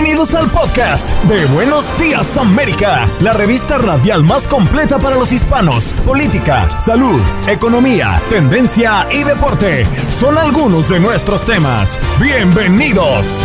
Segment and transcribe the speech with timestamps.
[0.00, 5.92] Bienvenidos al podcast de Buenos Días América, la revista radial más completa para los hispanos.
[6.06, 11.98] Política, salud, economía, tendencia y deporte son algunos de nuestros temas.
[12.18, 13.44] Bienvenidos.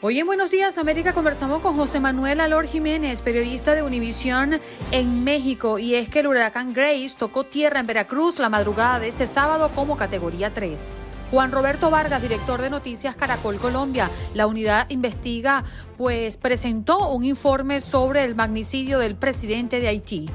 [0.00, 4.58] Hoy en Buenos Días América conversamos con José Manuel Alor Jiménez, periodista de Univisión
[4.90, 9.08] en México, y es que el huracán Grace tocó tierra en Veracruz la madrugada de
[9.08, 11.10] este sábado como categoría 3.
[11.30, 14.10] Juan Roberto Vargas, director de Noticias Caracol Colombia.
[14.34, 15.62] La unidad investiga,
[15.96, 20.28] pues presentó un informe sobre el magnicidio del presidente de Haití.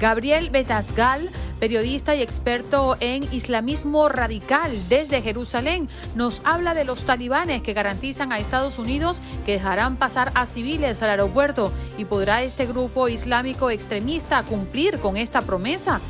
[0.00, 1.28] Gabriel Betasgal,
[1.60, 8.32] periodista y experto en islamismo radical desde Jerusalén, nos habla de los talibanes que garantizan
[8.32, 13.70] a Estados Unidos que dejarán pasar a civiles al aeropuerto y podrá este grupo islámico
[13.70, 16.00] extremista cumplir con esta promesa.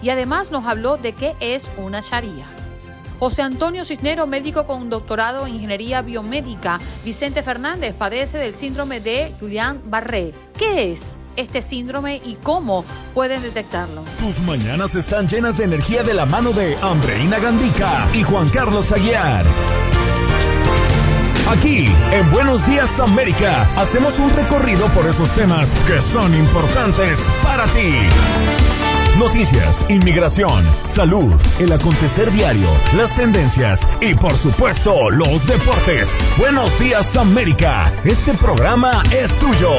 [0.00, 2.61] Y además nos habló de qué es una sharia.
[3.22, 6.80] José Antonio Cisnero, médico con doctorado en ingeniería biomédica.
[7.04, 10.34] Vicente Fernández padece del síndrome de Julián Barré.
[10.58, 11.16] ¿Qué es?
[11.36, 12.84] este síndrome y cómo
[13.14, 14.02] pueden detectarlo.
[14.18, 18.90] Tus mañanas están llenas de energía de la mano de Andreina Gandica y Juan Carlos
[18.90, 19.46] Aguiar.
[21.48, 27.72] Aquí, en Buenos Días América, hacemos un recorrido por esos temas que son importantes para
[27.72, 28.61] ti.
[29.18, 36.16] Noticias, inmigración, salud, el acontecer diario, las tendencias y por supuesto los deportes.
[36.38, 39.70] Buenos días América, este programa es tuyo.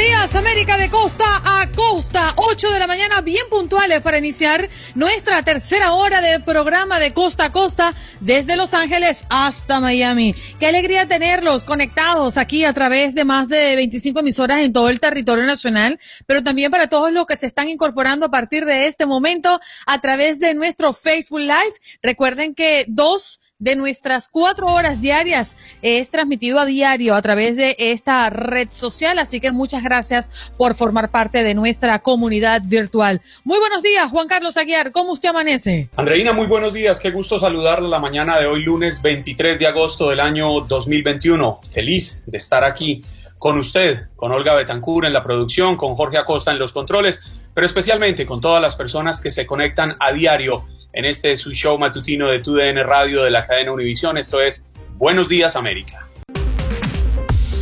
[0.00, 5.42] Días, América de costa a costa, 8 de la mañana, bien puntuales para iniciar nuestra
[5.42, 10.34] tercera hora de programa de costa a costa desde Los Ángeles hasta Miami.
[10.58, 15.00] Qué alegría tenerlos conectados aquí a través de más de 25 emisoras en todo el
[15.00, 19.04] territorio nacional, pero también para todos los que se están incorporando a partir de este
[19.04, 21.74] momento a través de nuestro Facebook Live.
[22.02, 27.76] Recuerden que dos de nuestras cuatro horas diarias es transmitido a diario a través de
[27.78, 33.20] esta red social, así que muchas gracias por formar parte de nuestra comunidad virtual.
[33.44, 35.90] Muy buenos días, Juan Carlos Aguiar, ¿cómo usted amanece?
[35.96, 40.08] Andreina, muy buenos días, qué gusto saludarla la mañana de hoy, lunes 23 de agosto
[40.08, 41.60] del año 2021.
[41.70, 43.04] Feliz de estar aquí
[43.38, 47.66] con usted, con Olga Betancur en la producción, con Jorge Acosta en los controles, pero
[47.66, 52.26] especialmente con todas las personas que se conectan a diario en este su show matutino
[52.28, 54.18] de TUDN Radio de la cadena Univisión.
[54.18, 56.06] Esto es Buenos Días América.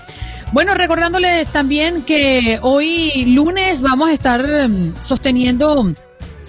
[0.52, 5.94] Bueno, recordándoles también que hoy lunes vamos a estar em, sosteniendo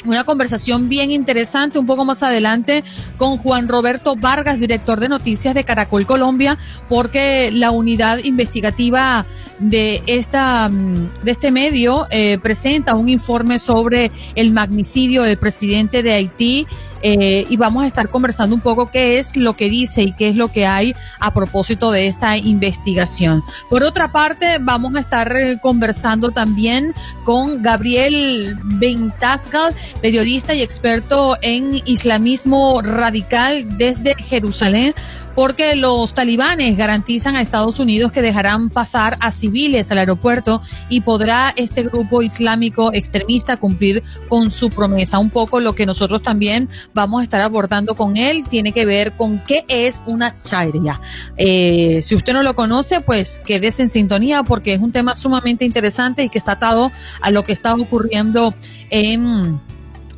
[0.05, 2.85] una conversación bien interesante un poco más adelante
[3.17, 6.59] con Juan Roberto Vargas, director de noticias de Caracol Colombia,
[6.89, 9.27] porque la unidad investigativa
[9.59, 16.03] de esta mm, de este medio eh, presenta un informe sobre el magnicidio del presidente
[16.03, 16.67] de Haití
[17.03, 20.29] eh, y vamos a estar conversando un poco qué es lo que dice y qué
[20.29, 23.43] es lo que hay a propósito de esta investigación.
[23.69, 26.95] Por otra parte, vamos a estar eh, conversando también
[27.25, 34.95] con Gabriel Bentazgal, periodista y experto en islamismo radical desde Jerusalén,
[35.35, 41.01] porque los talibanes garantizan a Estados Unidos que dejarán pasar a civiles al aeropuerto y
[41.01, 45.19] podrá este grupo islámico extremista cumplir con su promesa.
[45.19, 49.13] Un poco lo que nosotros también vamos a estar abordando con él tiene que ver
[49.13, 51.01] con qué es una charia.
[51.37, 55.65] Eh, si usted no lo conoce, pues quédese en sintonía porque es un tema sumamente
[55.65, 58.55] interesante y que está atado a lo que está ocurriendo
[58.91, 59.61] en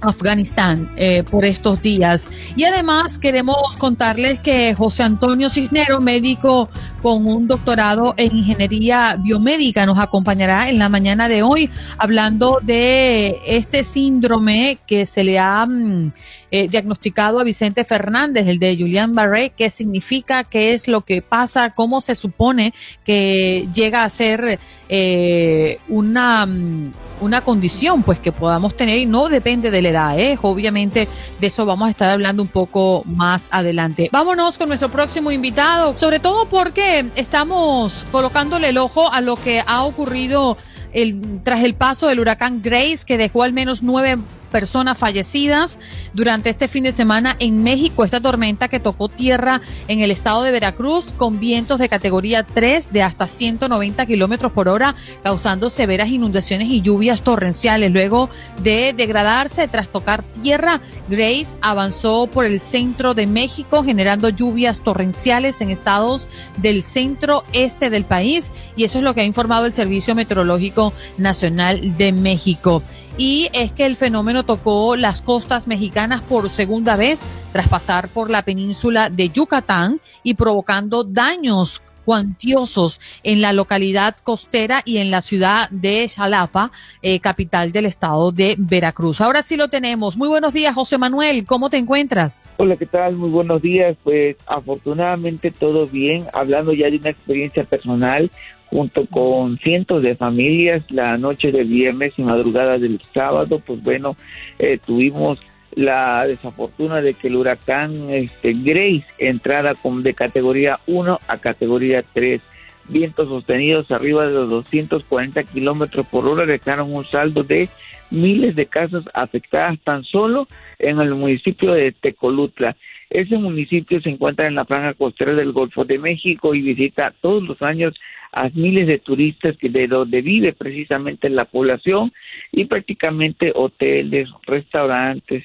[0.06, 2.28] Afganistán eh, por estos días.
[2.56, 6.68] Y además queremos contarles que José Antonio Cisnero, médico
[7.02, 13.40] con un doctorado en ingeniería biomédica, nos acompañará en la mañana de hoy hablando de
[13.46, 15.66] este síndrome que se le ha...
[15.66, 16.12] Mm,
[16.50, 21.22] eh, diagnosticado a Vicente Fernández, el de Julian Barré, qué significa, qué es lo que
[21.22, 22.74] pasa, cómo se supone
[23.04, 24.58] que llega a ser
[24.88, 30.18] eh, una, mm, una condición pues que podamos tener y no depende de la edad,
[30.18, 30.38] ¿eh?
[30.42, 31.08] obviamente
[31.40, 34.08] de eso vamos a estar hablando un poco más adelante.
[34.12, 39.62] Vámonos con nuestro próximo invitado, sobre todo porque estamos colocándole el ojo a lo que
[39.66, 40.56] ha ocurrido
[40.92, 44.16] el, tras el paso del huracán Grace, que dejó al menos nueve
[44.54, 45.80] personas fallecidas
[46.12, 48.04] durante este fin de semana en México.
[48.04, 52.92] Esta tormenta que tocó tierra en el estado de Veracruz con vientos de categoría 3
[52.92, 57.90] de hasta 190 kilómetros por hora, causando severas inundaciones y lluvias torrenciales.
[57.90, 58.30] Luego
[58.62, 65.60] de degradarse tras tocar tierra, Grace avanzó por el centro de México, generando lluvias torrenciales
[65.62, 66.28] en estados
[66.58, 68.52] del centro este del país.
[68.76, 72.84] Y eso es lo que ha informado el Servicio Meteorológico Nacional de México
[73.16, 78.30] y es que el fenómeno tocó las costas mexicanas por segunda vez tras pasar por
[78.30, 85.22] la península de Yucatán y provocando daños cuantiosos en la localidad costera y en la
[85.22, 86.70] ciudad de Xalapa,
[87.02, 89.20] eh, capital del estado de Veracruz.
[89.20, 90.16] Ahora sí lo tenemos.
[90.16, 91.46] Muy buenos días, José Manuel.
[91.46, 92.46] ¿Cómo te encuentras?
[92.58, 93.16] Hola, ¿qué tal?
[93.16, 93.96] Muy buenos días.
[94.04, 96.26] Pues afortunadamente todo bien.
[96.32, 98.30] Hablando ya de una experiencia personal,
[98.74, 104.16] junto con cientos de familias la noche del viernes y madrugada del sábado, pues bueno,
[104.58, 105.38] eh, tuvimos
[105.76, 112.04] la desafortuna de que el huracán este, Grace entrara con, de categoría 1 a categoría
[112.14, 112.40] 3.
[112.88, 117.68] Vientos sostenidos arriba de los 240 kilómetros por hora dejaron un saldo de
[118.10, 120.48] miles de casas afectadas tan solo
[120.80, 122.76] en el municipio de Tecolutla.
[123.10, 127.42] Ese municipio se encuentra en la franja costera del Golfo de México y visita todos
[127.42, 127.94] los años
[128.32, 132.12] a miles de turistas que de donde vive precisamente la población
[132.50, 135.44] y prácticamente hoteles, restaurantes,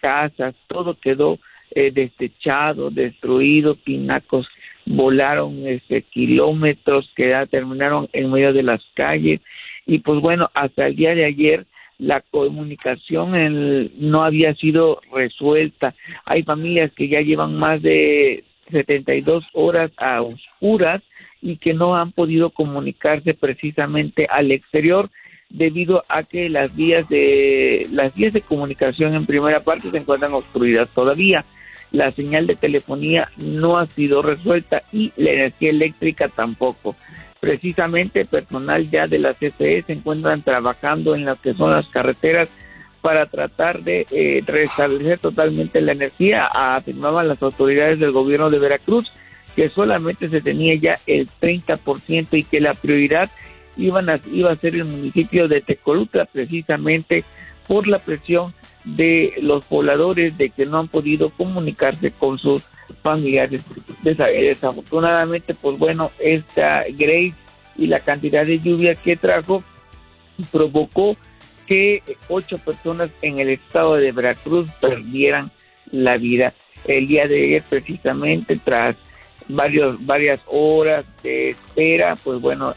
[0.00, 1.38] casas, todo quedó
[1.72, 4.48] eh, desechado, destruido, pinacos
[4.88, 9.40] volaron este, kilómetros que ya terminaron en medio de las calles.
[9.86, 11.66] Y pues bueno, hasta el día de ayer
[11.98, 15.94] la comunicación no había sido resuelta.
[16.24, 21.02] Hay familias que ya llevan más de 72 horas a oscuras
[21.42, 25.10] y que no han podido comunicarse precisamente al exterior
[25.50, 30.34] debido a que las vías de las vías de comunicación en primera parte se encuentran
[30.34, 31.44] obstruidas todavía.
[31.90, 36.96] La señal de telefonía no ha sido resuelta y la energía eléctrica tampoco.
[37.40, 42.48] Precisamente personal ya de la CFE se encuentran trabajando en las que son las carreteras
[43.00, 49.12] para tratar de eh, restablecer totalmente la energía, afirmaban las autoridades del gobierno de Veracruz
[49.54, 53.30] que solamente se tenía ya el 30% y que la prioridad
[53.76, 57.24] iban a, iba a ser el municipio de Tecolutra precisamente
[57.66, 58.54] por la presión
[58.84, 62.62] de los pobladores de que no han podido comunicarse con sus
[63.02, 63.62] familiares.
[64.02, 67.34] Desafortunadamente, pues bueno, esta Grace
[67.76, 69.62] y la cantidad de lluvia que trajo
[70.50, 71.16] provocó
[71.66, 75.50] que ocho personas en el estado de Veracruz perdieran
[75.90, 76.54] la vida.
[76.86, 78.96] El día de ayer, precisamente, tras
[79.48, 82.74] varios, varias horas de espera, pues bueno,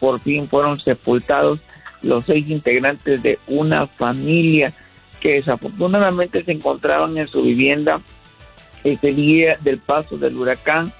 [0.00, 1.60] por fin fueron sepultados
[2.02, 4.72] los seis integrantes de una familia
[5.20, 8.00] que desafortunadamente se encontraban en su vivienda
[8.92, 10.92] ese día del paso del huracán,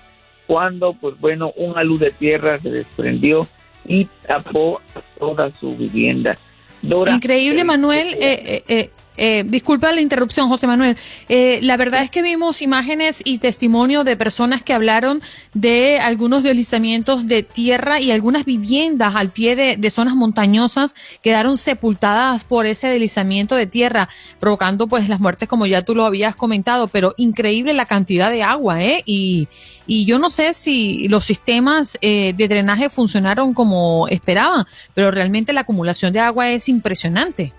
[0.46, 3.46] cuando, pues bueno, una luz de tierra se desprendió
[3.86, 4.80] y tapó
[5.18, 6.36] toda su vivienda.
[6.82, 8.14] Increíble, Manuel.
[8.14, 10.96] Eh, eh, eh disculpa la interrupción, José Manuel.
[11.28, 15.22] Eh, la verdad es que vimos imágenes y testimonio de personas que hablaron
[15.54, 22.44] de algunos deslizamientos de tierra y algunas viviendas al pie de, zonas montañosas quedaron sepultadas
[22.44, 24.08] por ese deslizamiento de tierra,
[24.40, 28.42] provocando pues las muertes como ya tú lo habías comentado, pero increíble la cantidad de
[28.42, 29.02] agua, ¿eh?
[29.06, 29.48] Y,
[29.86, 35.52] y yo no sé si los sistemas eh, de drenaje funcionaron como esperaban, pero realmente
[35.52, 37.52] la acumulación de agua es impresionante.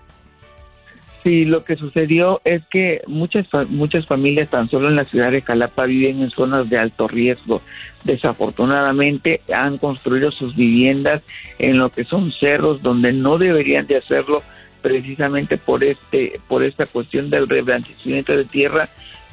[1.28, 5.42] Sí, lo que sucedió es que muchas muchas familias tan solo en la ciudad de
[5.42, 7.60] Jalapa viven en zonas de alto riesgo.
[8.02, 11.20] Desafortunadamente han construido sus viviendas
[11.58, 14.42] en lo que son cerros donde no deberían de hacerlo
[14.80, 18.88] precisamente por este por esta cuestión del reblanquecimiento de tierra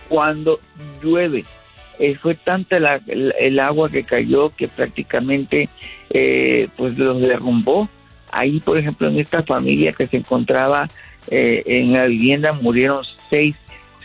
[0.10, 0.60] cuando
[1.02, 1.46] llueve.
[1.98, 5.70] Eh, fue tanta el, agua que cayó que prácticamente
[6.10, 7.88] eh, pues los derrumbó.
[8.34, 10.90] Ahí, por ejemplo, en esta familia que se encontraba
[11.30, 13.56] eh, en la vivienda murieron seis,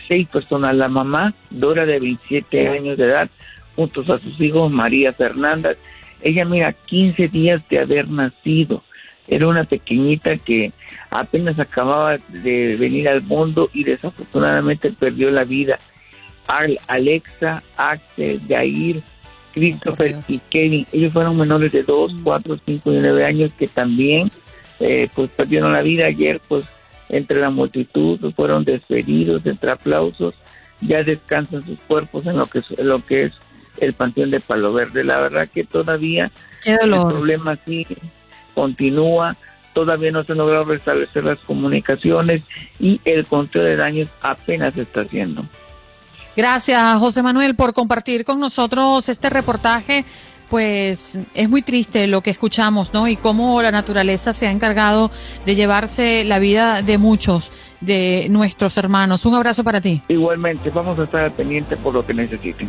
[0.07, 0.75] seis personas.
[0.75, 3.29] La mamá, Dora, de 27 años de edad,
[3.75, 5.73] junto a sus hijos, María Fernanda.
[6.21, 8.83] Ella, mira, 15 días de haber nacido.
[9.27, 10.71] Era una pequeñita que
[11.09, 15.79] apenas acababa de venir al mundo y desafortunadamente perdió la vida.
[16.87, 19.01] Alexa, Axel, Jair,
[19.53, 24.31] Christopher y Kenny, ellos fueron menores de 2, 4, 5 y 9 años que también
[24.79, 26.65] eh, pues perdieron la vida ayer, pues
[27.11, 30.33] entre la multitud, fueron despedidos entre aplausos,
[30.79, 33.33] ya descansan sus cuerpos en lo que es, lo que es
[33.77, 35.03] el Panteón de Palo Verde.
[35.03, 36.31] La verdad que todavía
[36.65, 37.97] el problema sigue,
[38.55, 39.35] continúa,
[39.73, 42.43] todavía no se han logrado restablecer las comunicaciones
[42.79, 45.45] y el conteo de daños apenas se está haciendo.
[46.35, 50.05] Gracias, José Manuel, por compartir con nosotros este reportaje
[50.51, 53.07] pues es muy triste lo que escuchamos, ¿no?
[53.07, 55.09] Y cómo la naturaleza se ha encargado
[55.45, 59.25] de llevarse la vida de muchos de nuestros hermanos.
[59.25, 60.01] Un abrazo para ti.
[60.09, 62.67] Igualmente, vamos a estar pendientes por lo que necesiten.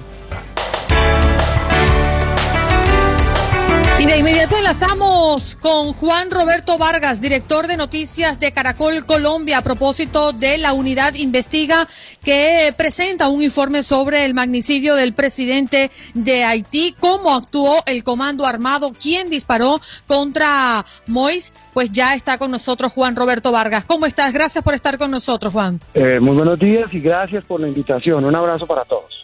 [4.03, 9.63] Y de inmediato enlazamos con Juan Roberto Vargas, director de noticias de Caracol Colombia, a
[9.63, 11.87] propósito de la unidad investiga
[12.25, 18.45] que presenta un informe sobre el magnicidio del presidente de Haití, cómo actuó el comando
[18.45, 21.55] armado, quién disparó contra Mois.
[21.73, 23.85] Pues ya está con nosotros Juan Roberto Vargas.
[23.85, 24.33] ¿Cómo estás?
[24.33, 25.79] Gracias por estar con nosotros, Juan.
[25.95, 28.25] Eh, muy buenos días y gracias por la invitación.
[28.25, 29.23] Un abrazo para todos.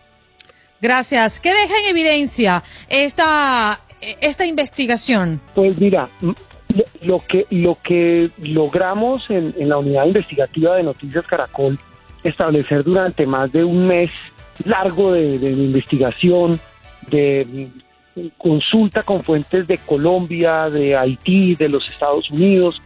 [0.80, 1.40] Gracias.
[1.40, 5.40] ¿Qué deja en evidencia esta esta investigación?
[5.54, 6.08] Pues mira,
[7.02, 11.78] lo que, lo que logramos en, la unidad investigativa de Noticias Caracol,
[12.22, 14.10] establecer durante más de un mes
[14.64, 16.60] largo de, investigación,
[17.10, 17.68] de
[18.36, 22.82] consulta con fuentes de Colombia, de Haití, de los Estados Unidos,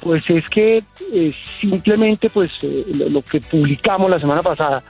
[0.00, 4.82] pues es que eh, simplemente pues eh, lo, que publicamos la semana pasada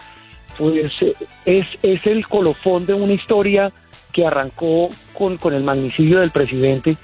[0.57, 1.15] pues eh,
[1.45, 3.71] es, es el colofón de una historia
[4.13, 6.97] que arrancó con, con el magnicidio del presidente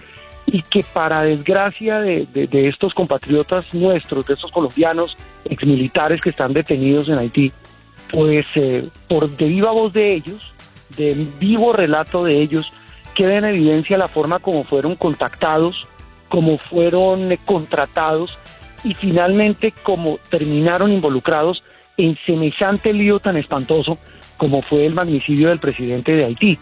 [0.46, 6.54] y que para desgracia de, de, estos compatriotas nuestros, de estos colombianos exmilitares que están
[6.54, 7.52] detenidos en Haití,
[8.10, 10.52] pues eh, por de viva voz de ellos,
[10.96, 12.72] de vivo relato de ellos,
[13.14, 15.86] queda en evidencia la forma como fueron contactados,
[16.28, 18.38] como fueron eh, contratados
[18.84, 21.62] y finalmente como terminaron involucrados
[21.98, 23.98] en semejante lío tan espantoso
[24.38, 26.58] como fue el magnicidio del presidente de Haití.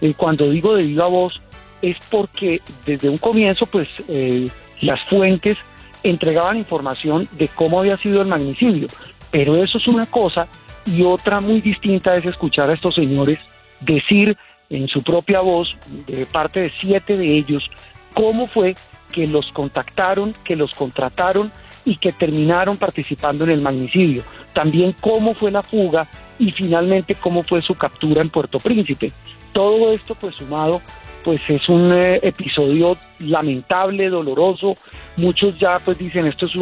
[0.00, 1.40] Eh, cuando digo de viva voz
[1.82, 4.48] es porque desde un comienzo pues eh,
[4.80, 5.56] las fuentes
[6.02, 8.88] entregaban información de cómo había sido el magnicidio,
[9.30, 10.48] pero eso es una cosa
[10.84, 13.38] y otra muy distinta es escuchar a estos señores
[13.80, 14.36] decir
[14.70, 15.76] en su propia voz,
[16.06, 17.68] de parte de siete de ellos,
[18.14, 18.74] cómo fue
[19.12, 21.52] que los contactaron, que los contrataron
[21.84, 24.22] y que terminaron participando en el magnicidio.
[24.52, 29.12] También cómo fue la fuga y finalmente cómo fue su captura en Puerto Príncipe.
[29.56, 30.82] Todo esto pues sumado
[31.24, 34.76] pues es un eh, episodio lamentable, doloroso.
[35.16, 36.54] Muchos ya pues dicen esto es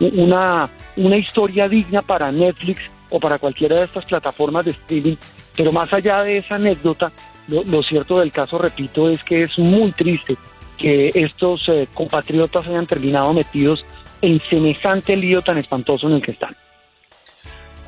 [0.00, 5.16] una, una historia digna para Netflix o para cualquiera de estas plataformas de streaming.
[5.54, 7.12] Pero más allá de esa anécdota,
[7.48, 10.38] lo, cierto del caso, repito, es que es muy triste
[10.78, 13.84] que estos eh, compatriotas hayan terminado metidos
[14.22, 16.56] en semejante lío tan espantoso en el que están.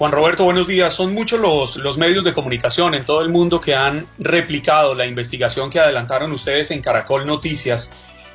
[0.01, 0.95] Juan Roberto, buenos días.
[0.95, 5.05] Son muchos los, los medios de comunicación en todo el mundo que han replicado la
[5.05, 7.93] investigación que adelantaron ustedes en Caracol Noticias.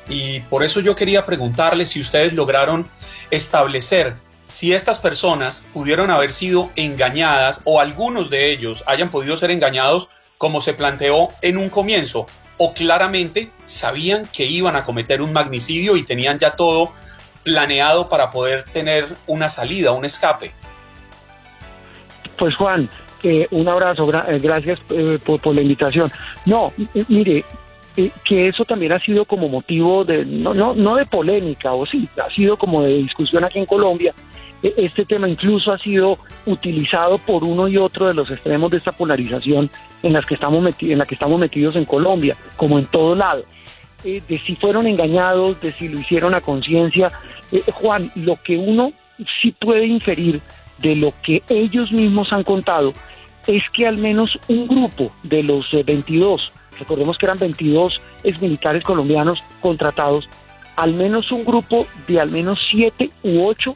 [0.08, 2.88] Y por eso yo quería preguntarle si ustedes lograron
[3.32, 4.14] establecer
[4.46, 10.08] si estas personas pudieron haber sido engañadas o algunos de ellos hayan podido ser engañados
[10.38, 15.96] como se planteó en un comienzo o claramente sabían que iban a cometer un magnicidio
[15.96, 16.92] y tenían ya todo
[17.42, 20.54] planeado para poder tener una salida, un escape.
[22.36, 22.88] Pues Juan,
[23.22, 26.10] eh, un abrazo, eh, gracias eh, por, la invitación.
[26.44, 26.72] No,
[27.08, 27.44] mire,
[28.24, 32.08] que eso también ha sido como motivo de, no, no, no de polémica, o sí,
[32.22, 34.14] ha sido como de discusión aquí en Colombia.
[34.62, 38.76] E, este tema incluso ha sido utilizado por uno y otro de los extremos de
[38.76, 39.70] esta polarización
[40.02, 43.44] en, las que estamos en la que estamos metidos en Colombia, como en todo lado.
[44.04, 47.10] de si fueron engañados, de si lo hicieron a conciencia.
[47.72, 48.92] Juan, lo que uno
[49.40, 50.42] sí puede inferir
[50.78, 52.92] de lo que ellos mismos han contado
[53.46, 58.82] es que al menos un grupo de los 22, eh, recordemos que eran 22 exmilitares
[58.82, 60.28] colombianos contratados,
[60.76, 63.74] al menos un grupo de al menos 7 u 8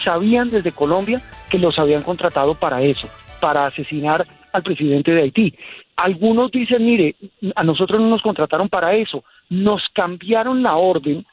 [0.00, 3.08] sabían desde Colombia que los habían contratado para eso,
[3.40, 5.54] para asesinar al presidente de Haití.
[5.96, 7.14] Algunos dicen, mire,
[7.54, 11.24] a nosotros no nos contrataron para eso, nos cambiaron la orden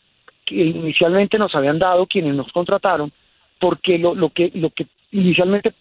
[0.45, 3.11] que inicialmente nos habían dado quienes nos contrataron,
[3.59, 5.73] porque lo, lo, que, lo que inicialmente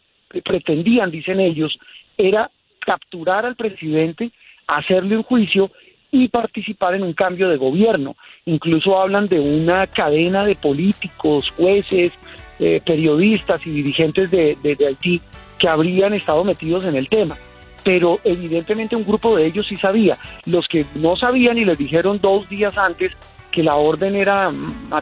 [0.45, 1.79] pretendían, dicen ellos,
[2.17, 4.31] era capturar al presidente,
[4.67, 5.71] hacerle un juicio
[6.11, 8.17] y participar en un cambio de gobierno.
[8.47, 12.13] Incluso hablan de una cadena de políticos, jueces,
[12.59, 14.57] eh, periodistas y dirigentes de,
[14.87, 15.21] Haití
[15.59, 17.37] que habrían estado metidos en el tema.
[17.85, 20.19] Pero evidentemente un grupo de ellos sí sabía.
[20.47, 23.13] Los que no sabían y les dijeron dos días antes
[23.51, 24.53] que la orden era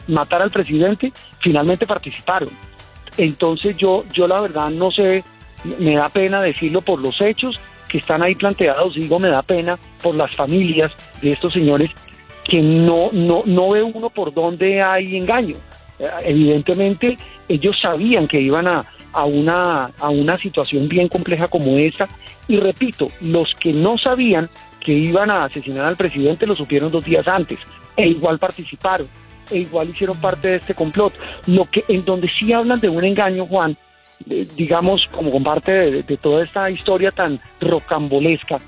[0.07, 2.49] matar al presidente, finalmente participaron.
[3.17, 5.23] Entonces yo, yo la verdad no sé,
[5.79, 7.59] me da pena decirlo por los hechos
[7.89, 11.89] que están ahí planteados, digo, me da pena por las familias de estos señores
[12.43, 15.55] que no, no, no ve uno por dónde hay engaño.
[15.99, 21.77] Eh, evidentemente ellos sabían que iban a, a, una, a una situación bien compleja como
[21.77, 22.07] esta.
[22.47, 24.49] Y repito, los que no sabían
[24.79, 27.59] que iban a asesinar al presidente lo supieron dos días antes
[27.97, 29.07] e igual participaron
[29.51, 31.13] e igual hicieron parte de este complot.
[31.45, 33.77] Lo que en donde sí hablan de un engaño, Juan,
[34.25, 38.59] digamos como parte de, toda esta historia tan rocambolesca,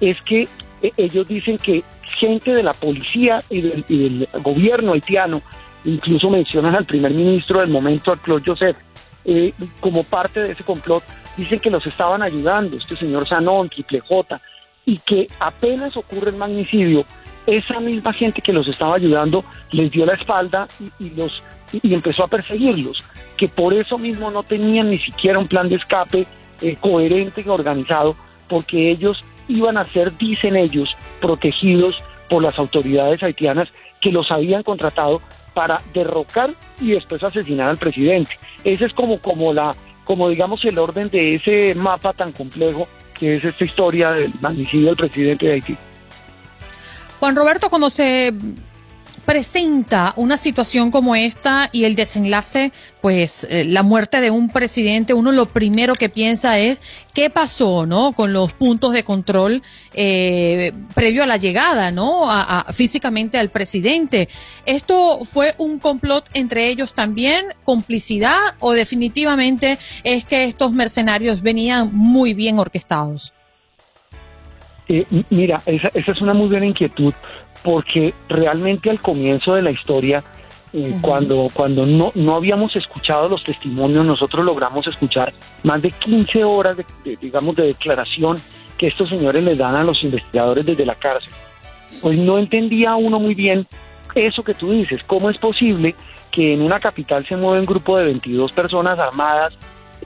[0.00, 0.48] es que
[0.82, 5.42] eh, ellos dicen que gente de la policía y del, gobierno haitiano,
[5.84, 8.76] incluso mencionan al primer ministro del momento, al Claude Joseph,
[9.24, 11.02] eh, como parte de ese complot,
[11.36, 14.40] dicen que los estaban ayudando, este señor Sanón, Triple J,
[14.86, 17.04] y que apenas ocurre el magnicidio,
[17.46, 20.66] esa misma gente que los estaba ayudando les dio la espalda
[20.98, 23.02] y, los y, empezó a perseguirlos,
[23.36, 26.26] que por eso mismo no tenían ni siquiera un plan de escape
[26.60, 28.16] eh, coherente y organizado,
[28.48, 33.68] porque ellos iban a ser, dicen ellos, protegidos por las autoridades haitianas
[34.00, 35.20] que los habían contratado
[35.54, 38.38] para derrocar y después asesinar al presidente.
[38.64, 43.36] Ese es como, como la, como digamos el orden de ese mapa tan complejo que
[43.36, 45.76] es esta historia del magnicidio del presidente de Haití.
[47.24, 48.34] Juan Roberto, cuando se
[49.24, 55.14] presenta una situación como esta y el desenlace, pues eh, la muerte de un presidente,
[55.14, 56.82] uno lo primero que piensa es
[57.14, 58.12] qué pasó, ¿no?
[58.12, 59.62] Con los puntos de control
[59.94, 62.30] eh, previo a la llegada, ¿no?
[62.30, 64.28] A, físicamente al presidente.
[64.66, 71.88] ¿Esto fue un complot entre ellos también, complicidad o definitivamente es que estos mercenarios venían
[71.90, 73.32] muy bien orquestados?
[74.88, 77.14] Eh, mira, esa, es una muy buena inquietud
[77.62, 80.22] porque realmente al comienzo de la historia,
[80.72, 86.44] eh, cuando, cuando no, no habíamos escuchado los testimonios, nosotros logramos escuchar más de 15
[86.44, 88.38] horas, de, digamos, de declaración
[88.76, 91.32] que estos señores les dan a los investigadores desde la cárcel.
[92.02, 93.66] Pues no entendía uno muy bien
[94.14, 95.94] eso que tú dices, cómo es posible
[96.30, 99.54] que en una capital se mueve un grupo de 22 personas armadas,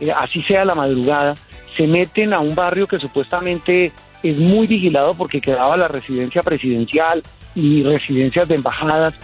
[0.00, 1.34] eh, así sea la madrugada,
[1.76, 7.22] se meten a un barrio que supuestamente es muy vigilado porque quedaba la residencia presidencial
[7.54, 9.14] y residencias de embajadas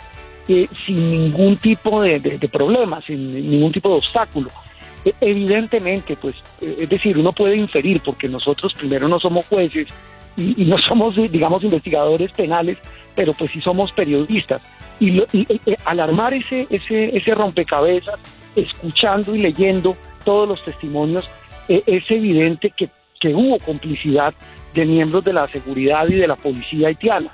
[0.47, 4.51] eh, sin ningún tipo de, de, problema, sin ningún tipo de obstáculo.
[5.05, 9.89] E, evidentemente, pues, eh, es decir, uno puede inferir, porque nosotros primero no somos jueces
[10.37, 12.77] y, no somos, digamos, investigadores penales,
[13.15, 14.61] pero pues sí somos periodistas.
[15.01, 18.19] Y, eh, al armar ese, ese, ese rompecabezas,
[18.55, 21.29] escuchando y leyendo todos los testimonios,
[21.69, 22.91] es evidente que,
[23.25, 24.35] que hubo complicidad
[24.75, 27.31] de miembros de la seguridad y de la policía haitiana.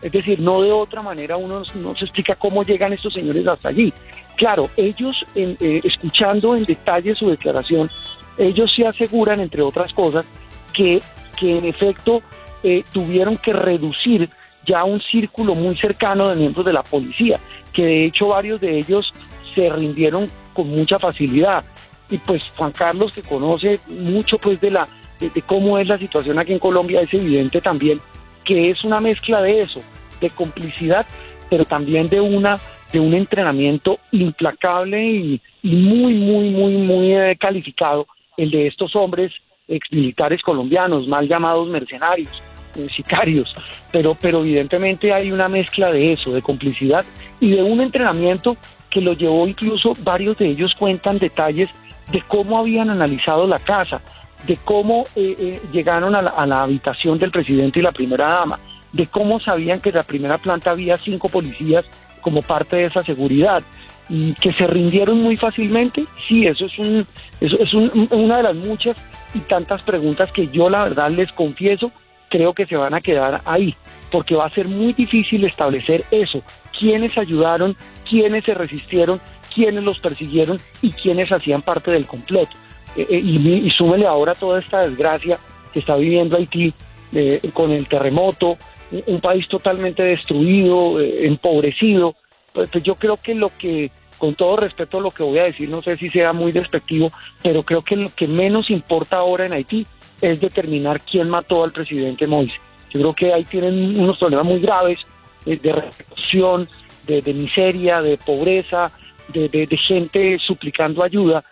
[0.00, 3.70] Es decir, no de otra manera uno no se explica cómo llegan estos señores hasta
[3.70, 3.92] allí.
[4.36, 7.90] Claro, ellos, eh, escuchando en detalle su declaración,
[8.38, 10.24] ellos se aseguran, entre otras cosas,
[10.72, 11.02] que,
[11.36, 12.22] que en efecto
[12.62, 14.30] eh, tuvieron que reducir
[14.64, 17.40] ya un círculo muy cercano de miembros de la policía,
[17.72, 19.12] que de hecho varios de ellos
[19.56, 21.64] se rindieron con mucha facilidad.
[22.10, 24.86] Y pues Juan Carlos, que conoce mucho pues de la
[25.30, 28.00] de cómo es la situación aquí en Colombia, es evidente también
[28.44, 29.82] que es una mezcla de eso,
[30.20, 31.06] de complicidad,
[31.48, 32.58] pero también de una
[32.92, 38.06] de un entrenamiento implacable y, muy, muy, muy, muy eh, calificado,
[38.36, 39.32] el de estos hombres
[39.66, 42.42] exmilitares colombianos, mal llamados mercenarios,
[42.76, 43.54] eh, sicarios,
[43.90, 47.04] pero, pero evidentemente hay una mezcla de eso, de complicidad
[47.40, 48.56] y de un entrenamiento
[48.90, 51.70] que lo llevó incluso, varios de ellos cuentan detalles
[52.10, 54.02] de cómo habían analizado la casa,
[54.46, 58.58] de cómo eh, eh, llegaron a la, habitación del presidente y la primera dama,
[58.92, 61.84] de cómo sabían que en la primera planta había cinco policías
[62.20, 63.62] como parte de esa seguridad
[64.08, 66.04] y que se rindieron muy fácilmente.
[66.28, 67.06] Sí, eso es, un,
[67.40, 67.72] eso es
[68.10, 68.96] una de las muchas
[69.34, 71.90] y tantas preguntas que yo la verdad les confieso,
[72.28, 73.74] creo que se van a quedar ahí,
[74.10, 76.42] porque va a ser muy difícil establecer eso,
[76.78, 77.76] quiénes ayudaron,
[78.08, 79.20] quiénes se resistieron,
[79.54, 82.48] quiénes los persiguieron y quiénes hacían parte del complot.
[82.96, 85.38] Eh, eh, y, súmele ahora toda esta desgracia
[85.72, 86.72] que está viviendo Haití
[87.12, 88.58] eh, con el terremoto,
[89.06, 92.14] un, país totalmente destruido, empobrecido.
[92.52, 95.68] Pues, pues, yo creo que lo que, con todo respeto lo que voy a decir,
[95.70, 97.10] no sé si sea muy despectivo,
[97.42, 99.86] pero creo que lo que menos importa ahora en Haití
[100.20, 102.54] es determinar quién mató al presidente Moise.
[102.90, 104.98] Yo creo que ahí tienen unos problemas muy graves
[105.46, 106.68] de represión,
[107.06, 108.92] de, miseria, de pobreza,
[109.32, 111.42] de gente suplicando ayuda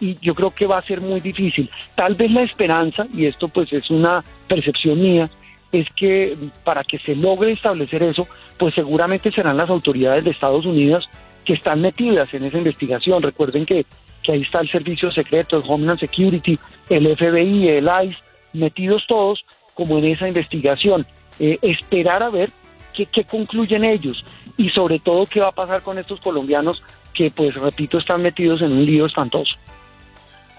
[0.00, 1.70] y yo creo que va a ser muy difícil.
[1.94, 5.30] Tal vez la esperanza, y esto pues es una percepción mía,
[5.70, 8.26] es que para que se logre establecer eso,
[8.58, 11.08] pues seguramente serán las autoridades de Estados Unidos
[11.44, 13.22] que están metidas en esa investigación.
[13.22, 13.86] Recuerden que,
[14.22, 16.58] que ahí está el Servicio Secreto, el Homeland Security,
[16.88, 18.16] el FBI, el ICE,
[18.52, 21.06] metidos todos como en esa investigación.
[21.38, 22.50] Eh, esperar a ver
[22.94, 24.24] qué, qué concluyen ellos
[24.56, 26.82] y sobre todo qué va a pasar con estos colombianos
[27.14, 29.54] que, pues repito, están metidos en un lío espantoso.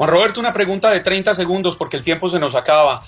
[0.02, 3.04] Juan Roberto, una pregunta de 30 segundos porque el tiempo se nos acaba.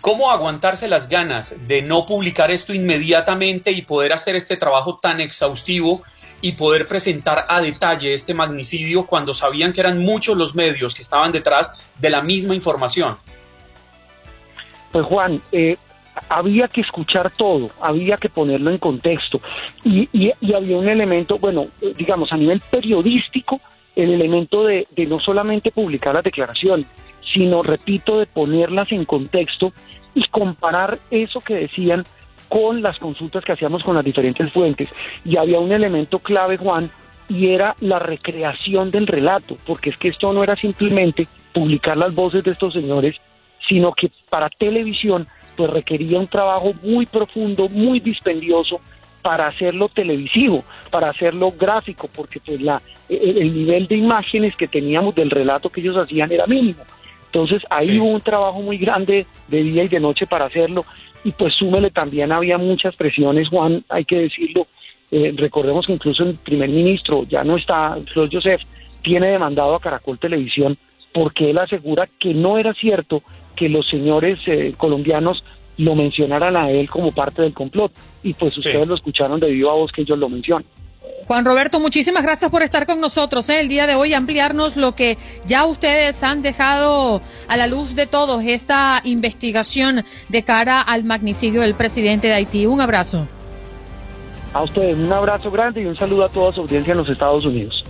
[0.00, 5.20] ¿Cómo aguantarse las ganas de no publicar esto inmediatamente y poder hacer este trabajo tan
[5.20, 6.02] exhaustivo
[6.40, 11.02] y poder presentar a detalle este magnicidio cuando sabían que eran muchos los medios que
[11.02, 13.16] estaban detrás de la misma información?
[14.92, 15.76] Pues Juan, eh,
[16.28, 19.40] había que escuchar todo, había que ponerlo en contexto
[19.82, 23.60] y, y había un elemento, bueno, eh, digamos, a nivel periodístico,
[23.96, 26.86] el elemento de, no solamente publicar las declaraciones,
[27.32, 29.72] sino, repito, de ponerlas en contexto
[30.14, 32.04] y comparar eso que decían
[32.48, 34.88] con las consultas que hacíamos con las diferentes fuentes.
[35.24, 36.90] Y había un elemento clave, Juan,
[37.28, 42.14] y era la recreación del relato, porque es que esto no era simplemente publicar las
[42.14, 43.16] voces de estos señores,
[43.66, 48.80] sino que para televisión pues requería un trabajo muy profundo, muy dispendioso,
[49.26, 55.16] para hacerlo televisivo, para hacerlo gráfico, porque pues la, el, nivel de imágenes que teníamos
[55.16, 56.84] del relato que ellos hacían era mínimo.
[57.24, 60.84] Entonces ahí hubo un trabajo muy grande de día y de noche para hacerlo
[61.24, 64.68] y pues súmele también había muchas presiones, Juan, hay que decirlo.
[65.10, 68.62] Eh, recordemos que incluso el primer ministro ya no está, Flor Joseph,
[69.02, 70.78] tiene demandado a Caracol Televisión
[71.12, 73.24] porque él asegura que no era cierto
[73.56, 75.42] que los señores eh, colombianos
[75.78, 77.92] lo mencionaran a él como parte del complot.
[78.22, 80.66] Y pues ustedes lo escucharon de viva voz que ellos lo mencionan.
[81.26, 83.60] Juan Roberto, muchísimas gracias por estar con nosotros ¿eh?
[83.60, 88.06] el día de hoy, ampliarnos lo que ya ustedes han dejado a la luz de
[88.06, 92.66] todos, esta investigación de cara al magnicidio del presidente de Haití.
[92.66, 93.26] Un abrazo.
[94.52, 97.44] A ustedes un abrazo grande y un saludo a toda su audiencia en los Estados
[97.44, 97.84] Unidos.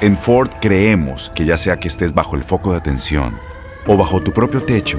[0.00, 3.38] En Ford creemos que ya sea que estés bajo el foco de atención
[3.86, 4.98] o bajo tu propio techo,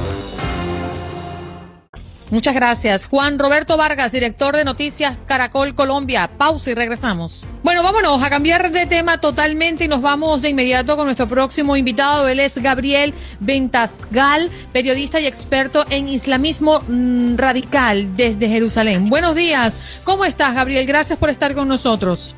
[2.31, 3.07] Muchas gracias.
[3.07, 6.29] Juan Roberto Vargas, director de Noticias Caracol Colombia.
[6.37, 7.45] Pausa y regresamos.
[7.61, 11.75] Bueno, vámonos a cambiar de tema totalmente y nos vamos de inmediato con nuestro próximo
[11.75, 12.29] invitado.
[12.29, 19.09] Él es Gabriel Ventasgal, periodista y experto en islamismo mm, radical desde Jerusalén.
[19.09, 19.81] Buenos días.
[20.05, 20.87] ¿Cómo estás, Gabriel?
[20.87, 22.33] Gracias por estar con nosotros.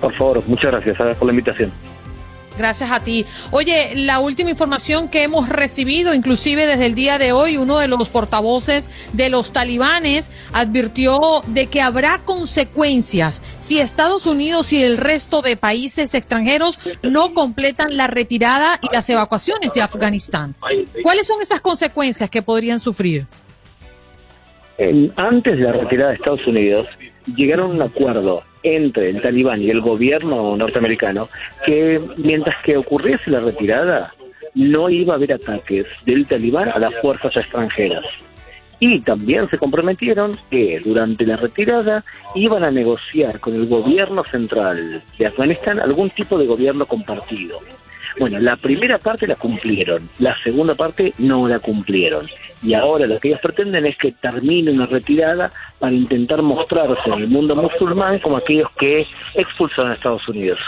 [0.00, 1.91] Por favor, muchas gracias por la invitación.
[2.62, 3.26] Gracias a ti.
[3.50, 7.88] Oye, la última información que hemos recibido, inclusive desde el día de hoy, uno de
[7.88, 14.96] los portavoces de los talibanes advirtió de que habrá consecuencias si Estados Unidos y el
[14.96, 20.54] resto de países extranjeros no completan la retirada y las evacuaciones de Afganistán.
[21.02, 23.26] ¿Cuáles son esas consecuencias que podrían sufrir?
[25.16, 26.88] antes de la retirada de Estados Unidos,
[27.36, 31.28] llegaron a un acuerdo entre el talibán y el gobierno norteamericano
[31.64, 34.14] que mientras que ocurriese la retirada,
[34.54, 38.04] no iba a haber ataques del talibán a las fuerzas extranjeras.
[38.78, 45.02] Y también se comprometieron que durante la retirada iban a negociar con el gobierno central
[45.18, 47.60] de Afganistán algún tipo de gobierno compartido.
[48.18, 52.28] Bueno, la primera parte la cumplieron, la segunda parte no la cumplieron.
[52.62, 57.14] Y ahora lo que ellos pretenden es que termine una retirada para intentar mostrarse en
[57.14, 60.58] el mundo musulmán como aquellos que expulsan a Estados Unidos.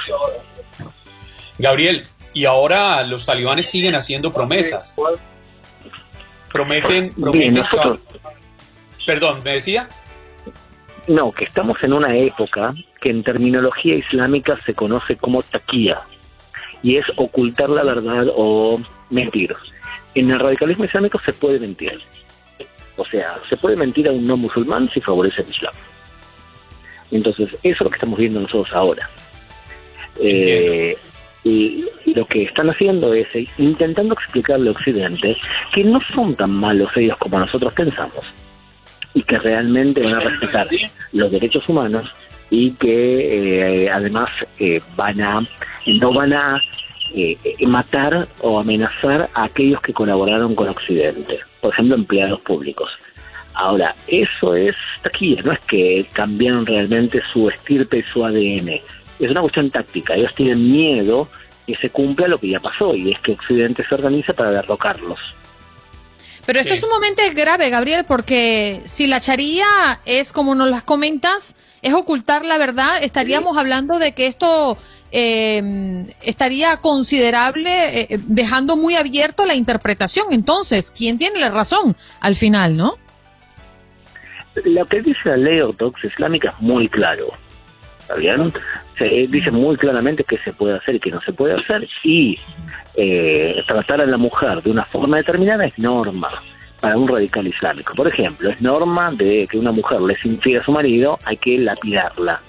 [1.59, 4.95] Gabriel, y ahora los talibanes siguen haciendo promesas.
[6.53, 7.65] Prometen, prometen.
[9.07, 9.89] Perdón, ¿me decía?
[11.07, 16.03] No, que estamos en una época que en terminología islámica se conoce como taquía
[16.85, 18.79] y es ocultar la verdad o
[19.11, 19.57] mentir.
[20.15, 21.99] En el radicalismo islámico se puede mentir.
[22.97, 25.75] O sea, se puede mentir a un no musulmán si favorece el Islam.
[27.11, 29.09] Entonces, eso es lo que estamos viendo nosotros ahora.
[30.21, 30.97] Eh,
[31.43, 35.37] y lo que están haciendo es intentando explicarle a Occidente
[35.73, 38.25] que no son tan malos ellos como nosotros pensamos
[39.15, 40.69] y que realmente van a respetar
[41.13, 42.11] los derechos humanos
[42.55, 45.41] y que eh, además eh, van a
[45.87, 46.61] no van a
[47.13, 47.37] eh,
[47.67, 52.89] matar o amenazar a aquellos que colaboraron con Occidente, por ejemplo, empleados públicos.
[53.55, 58.81] Ahora, eso es taquilla, no es que cambiaron realmente su estirpe y su ADN.
[59.19, 60.15] Es una cuestión táctica.
[60.15, 61.29] Ellos tienen miedo
[61.67, 65.19] que se cumpla lo que ya pasó y es que Occidente se organiza para derrocarlos.
[66.47, 70.83] Pero esto es un momento grave, Gabriel, porque si la charía es como nos las
[70.83, 74.79] comentas, es ocultar la verdad, estaríamos hablando de que esto
[75.13, 75.63] eh,
[76.23, 80.29] estaría considerable, eh, dejando muy abierto la interpretación.
[80.33, 82.95] Entonces, ¿quién tiene la razón al final, no?
[84.65, 87.27] Lo que dice la ley ortodoxa islámica es muy claro.
[88.01, 88.51] ¿Está bien?
[88.97, 91.87] Se dice muy claramente qué se puede hacer y qué no se puede hacer.
[92.03, 92.39] Y
[92.95, 96.31] eh, tratar a la mujer de una forma determinada es norma
[96.85, 97.95] para un radical islámico.
[97.95, 101.39] Por ejemplo, es norma de que una mujer le es infiel a su marido, hay
[101.39, 102.43] que lapidarla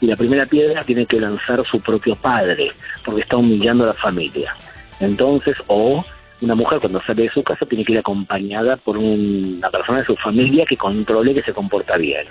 [0.00, 2.72] y la primera piedra tiene que lanzar su propio padre,
[3.04, 4.56] porque está humillando a la familia.
[5.00, 6.02] Entonces, o
[6.40, 10.06] una mujer cuando sale de su casa tiene que ir acompañada por una persona de
[10.06, 12.26] su familia que controle que se comporta bien.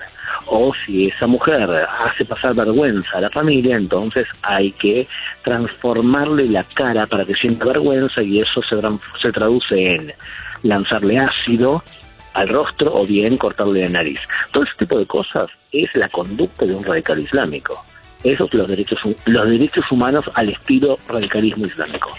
[0.47, 5.07] O si esa mujer hace pasar vergüenza a la familia, entonces hay que
[5.43, 8.75] transformarle la cara para que sienta vergüenza y eso se,
[9.21, 10.13] se traduce en
[10.63, 11.83] lanzarle ácido
[12.33, 14.19] al rostro o bien cortarle la nariz.
[14.51, 17.83] Todo ese tipo de cosas es la conducta de un radical islámico.
[18.23, 22.09] Esos son los derechos, los derechos humanos al estilo radicalismo islámico.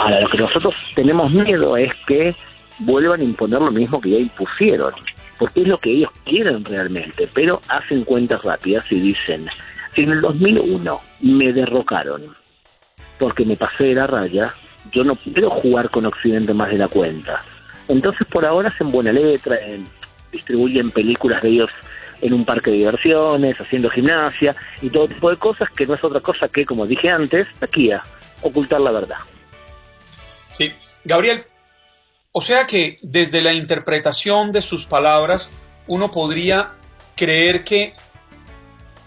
[0.00, 2.34] Ahora, lo que nosotros tenemos miedo es que
[2.80, 4.92] vuelvan a imponer lo mismo que ya impusieron,
[5.38, 9.48] porque es lo que ellos quieren realmente, pero hacen cuentas rápidas y dicen,
[9.94, 12.36] en el 2001 me derrocaron
[13.18, 14.54] porque me pasé de la raya,
[14.92, 17.40] yo no quiero jugar con Occidente más de la cuenta
[17.88, 19.58] entonces por ahora hacen buena letra,
[20.30, 21.70] distribuyen películas de ellos
[22.20, 26.04] en un parque de diversiones, haciendo gimnasia y todo tipo de cosas que no es
[26.04, 28.02] otra cosa que, como dije antes, taquía,
[28.42, 29.18] ocultar la verdad.
[30.50, 30.72] Sí,
[31.04, 31.44] Gabriel,
[32.32, 35.50] o sea que desde la interpretación de sus palabras
[35.86, 36.72] uno podría
[37.16, 37.94] creer que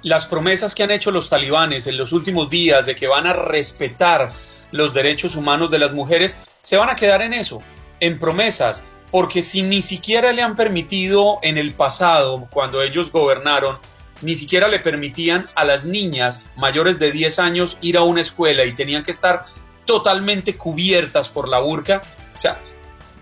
[0.03, 3.33] las promesas que han hecho los talibanes en los últimos días de que van a
[3.33, 4.31] respetar
[4.71, 7.61] los derechos humanos de las mujeres se van a quedar en eso,
[8.01, 13.77] en promesas, porque si ni siquiera le han permitido en el pasado, cuando ellos gobernaron,
[14.21, 18.65] ni siquiera le permitían a las niñas mayores de 10 años ir a una escuela
[18.65, 19.45] y tenían que estar
[19.85, 22.01] totalmente cubiertas por la burka,
[22.37, 22.59] o sea,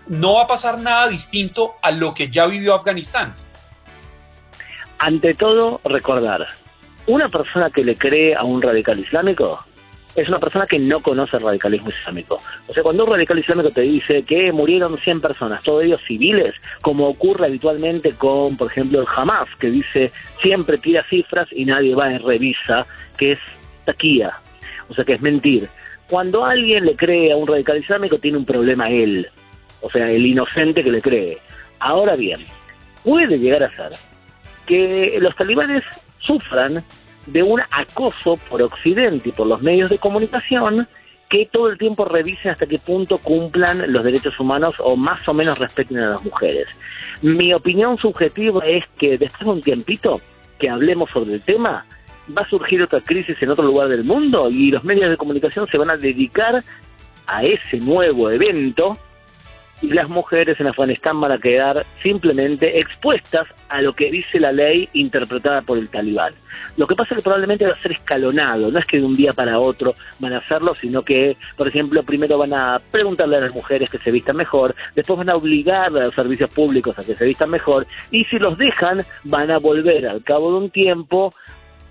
[0.08, 3.34] no va a pasar nada distinto a lo que ya vivió Afganistán.
[4.98, 6.46] Ante todo, recordar,
[7.06, 9.64] una persona que le cree a un radical islámico
[10.20, 12.40] es una persona que no conoce el radicalismo islámico.
[12.66, 16.54] O sea, cuando un radical islámico te dice que murieron 100 personas, todos ellos civiles,
[16.82, 21.94] como ocurre habitualmente con, por ejemplo, el Hamas, que dice siempre tira cifras y nadie
[21.94, 23.38] va y revisa, que es
[23.84, 24.32] taquía,
[24.88, 25.68] o sea, que es mentir.
[26.08, 29.28] Cuando alguien le cree a un radical islámico, tiene un problema él,
[29.80, 31.38] o sea, el inocente que le cree.
[31.78, 32.44] Ahora bien,
[33.04, 33.90] puede llegar a ser
[34.66, 35.82] que los talibanes
[36.18, 36.84] sufran
[37.32, 40.88] de un acoso por Occidente y por los medios de comunicación
[41.28, 45.34] que todo el tiempo revisen hasta qué punto cumplan los derechos humanos o más o
[45.34, 46.68] menos respeten a las mujeres.
[47.22, 50.20] Mi opinión subjetiva es que después de un tiempito
[50.58, 51.86] que hablemos sobre el tema,
[52.36, 55.68] va a surgir otra crisis en otro lugar del mundo y los medios de comunicación
[55.68, 56.62] se van a dedicar
[57.26, 58.98] a ese nuevo evento
[59.82, 64.52] y las mujeres en Afganistán van a quedar simplemente expuestas a lo que dice la
[64.52, 66.34] ley interpretada por el talibán.
[66.76, 69.16] Lo que pasa es que probablemente va a ser escalonado, no es que de un
[69.16, 73.40] día para otro van a hacerlo, sino que, por ejemplo, primero van a preguntarle a
[73.40, 77.04] las mujeres que se vistan mejor, después van a obligar a los servicios públicos a
[77.04, 80.70] que se vistan mejor, y si los dejan, van a volver al cabo de un
[80.70, 81.32] tiempo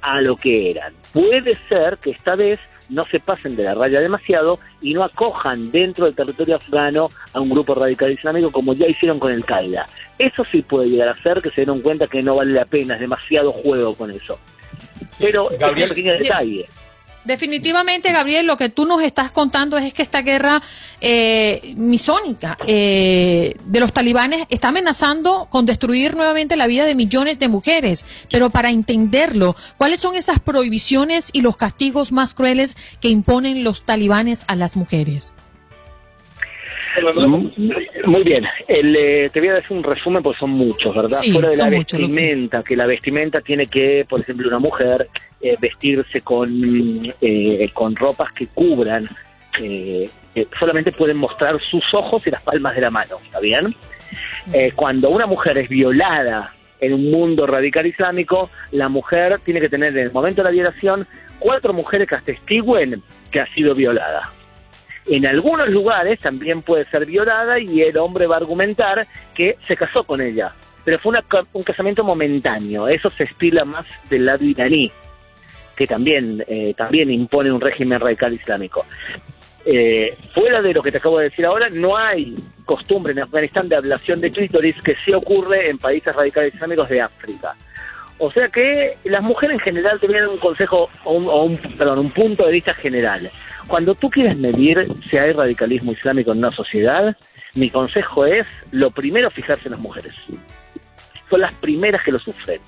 [0.02, 0.94] a lo que eran.
[1.14, 5.72] Puede ser que esta vez no se pasen de la raya demasiado y no acojan
[5.72, 9.88] dentro del territorio afgano a un grupo radical islámico como ya hicieron con el Qaeda.
[10.18, 12.96] Eso sí puede llegar a ser que se den cuenta que no vale la pena,
[12.96, 14.40] es demasiado juego con eso.
[15.18, 16.66] Pero es un pequeño detalle.
[17.26, 20.62] Definitivamente, Gabriel, lo que tú nos estás contando es que esta guerra
[21.02, 27.38] eh, misónica eh, de los talibanes está amenazando con destruir nuevamente la vida de millones
[27.38, 28.06] de mujeres.
[28.32, 33.84] Pero para entenderlo, ¿cuáles son esas prohibiciones y los castigos más crueles que imponen los
[33.84, 35.34] talibanes a las mujeres?
[38.06, 41.20] Muy bien, eh, te voy a decir un resumen porque son muchos, ¿verdad?
[41.32, 45.08] Fuera de la vestimenta, que la vestimenta tiene que, por ejemplo, una mujer
[45.42, 46.50] eh, vestirse con,
[47.22, 49.08] eh, con ropas que cubran,
[50.58, 53.76] solamente pueden mostrar sus ojos y las palmas de la mano, ¿está bien?
[54.76, 59.96] cuando una mujer es violada en un mundo radical islámico, la mujer tiene que tener
[59.96, 61.06] en el momento de la violación
[61.38, 64.32] cuatro mujeres que atestiguen que ha sido violada
[65.10, 69.76] en algunos lugares también puede ser violada y el hombre va a argumentar que se
[69.76, 70.54] casó con ella.
[70.86, 71.14] Pero fue
[71.54, 74.92] un casamiento momentáneo, eso se estila más del lado iraní,
[75.76, 78.86] que también, eh, también impone un régimen radical islámico.
[79.66, 83.68] Eh, fuera de lo que te acabo de decir ahora, no hay costumbre en Afganistán
[83.68, 87.56] de ablación de clítoris que sí ocurre en países radicales islámicos de África.
[88.20, 92.46] O sea que las mujeres en general tienen un consejo o un, perdón, un punto
[92.46, 93.30] de vista general.
[93.70, 97.16] Cuando tú quieres medir si hay radicalismo islámico en una sociedad,
[97.54, 100.14] mi consejo es, lo primero, fijarse en las mujeres.
[101.30, 102.60] Son las primeras que lo sufren.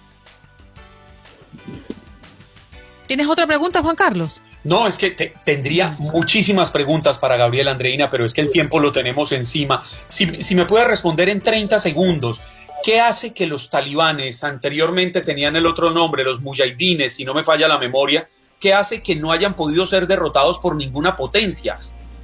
[3.08, 4.44] ¿Tienes otra pregunta, Juan Carlos?
[4.64, 5.10] No, es que
[5.44, 9.84] tendría muchísimas preguntas para Gabriel Andreina, pero es que el tiempo lo tenemos encima.
[10.08, 12.40] Si, si me puede responder en 30 segundos,
[12.84, 17.44] ¿qué hace que los talibanes, anteriormente tenían el otro nombre, los mujahidines, si no me
[17.44, 18.28] falla la memoria,
[18.62, 21.80] ¿Qué hace que no hayan podido ser derrotados por ninguna potencia.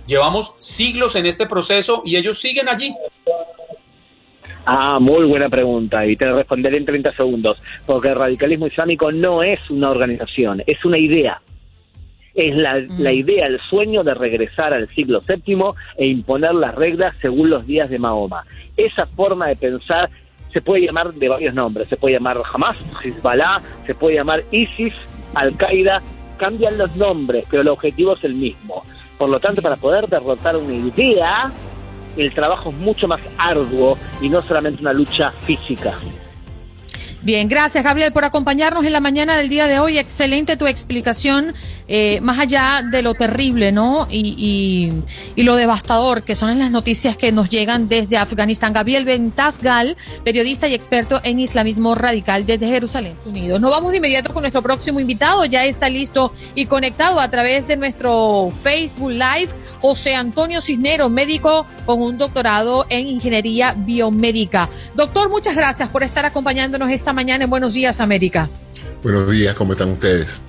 [0.05, 2.93] Llevamos siglos en este proceso y ellos siguen allí.
[4.63, 9.41] Ah, muy buena pregunta y te responderé en 30 segundos, porque el radicalismo islámico no
[9.41, 11.41] es una organización, es una idea.
[12.35, 12.99] Es la, mm.
[12.99, 17.65] la idea, el sueño de regresar al siglo VII e imponer las reglas según los
[17.65, 18.43] días de Mahoma.
[18.75, 20.11] Esa forma de pensar
[20.53, 24.93] se puede llamar de varios nombres, se puede llamar Hamas, Hezbollah, se puede llamar ISIS,
[25.33, 26.01] Al-Qaeda,
[26.37, 28.83] cambian los nombres, pero el objetivo es el mismo.
[29.17, 31.51] Por lo tanto, para poder derrotar una idea,
[32.15, 35.93] el trabajo es mucho más arduo y no solamente una lucha física.
[37.23, 39.97] Bien, gracias Gabriel por acompañarnos en la mañana del día de hoy.
[39.97, 41.55] Excelente tu explicación,
[41.87, 44.07] eh, más allá de lo terrible, ¿no?
[44.09, 44.91] Y,
[45.35, 48.71] y, lo devastador que son las noticias que nos llegan desde Afganistán.
[48.71, 53.59] Gabriel Ventasgal, periodista y experto en islamismo radical desde Jerusalén, Unidos.
[53.59, 55.43] Nos vamos de inmediato con nuestro próximo invitado.
[55.45, 59.49] Ya está listo y conectado a través de nuestro Facebook Live,
[59.81, 64.69] José Antonio Cisnero, médico con un doctorado en ingeniería biomédica.
[64.93, 68.49] Doctor, muchas gracias por estar acompañándonos esta mañana en Buenos Días América.
[69.01, 70.41] Buenos días, ¿cómo están ustedes?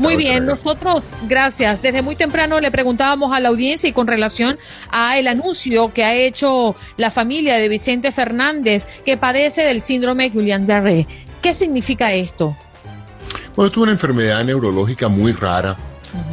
[0.00, 1.80] muy bien, nosotros, gracias.
[1.82, 4.58] Desde muy temprano le preguntábamos a la audiencia y con relación
[4.90, 10.32] a el anuncio que ha hecho la familia de Vicente Fernández que padece del síndrome
[10.32, 11.06] Guillain-Barré.
[11.40, 12.56] ¿Qué significa esto?
[13.54, 15.76] Bueno, es una enfermedad neurológica muy rara,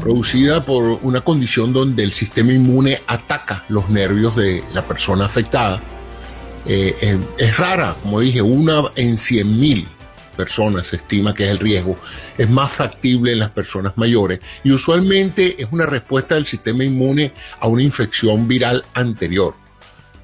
[0.01, 5.79] producida por una condición donde el sistema inmune ataca los nervios de la persona afectada
[6.67, 9.87] eh, es rara, como dije, una en 100 mil
[10.37, 11.97] personas se estima que es el riesgo,
[12.37, 17.33] es más factible en las personas mayores y usualmente es una respuesta del sistema inmune
[17.59, 19.55] a una infección viral anterior.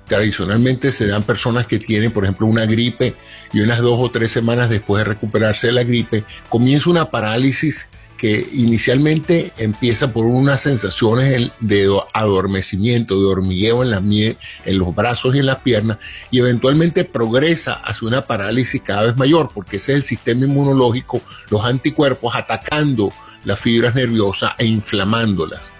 [0.07, 3.15] Tradicionalmente se dan personas que tienen, por ejemplo, una gripe
[3.51, 7.87] y unas dos o tres semanas después de recuperarse de la gripe, comienza una parálisis
[8.23, 14.37] que inicialmente empieza por unas sensaciones de adormecimiento, de hormigueo en,
[14.77, 15.97] los brazos y en las piernas,
[16.31, 21.21] y eventualmente progresa hacia una parálisis cada vez mayor, porque ese es el sistema inmunológico,
[21.49, 23.11] los anticuerpos atacando
[23.43, 25.73] las fibras nerviosas e inflamándolas.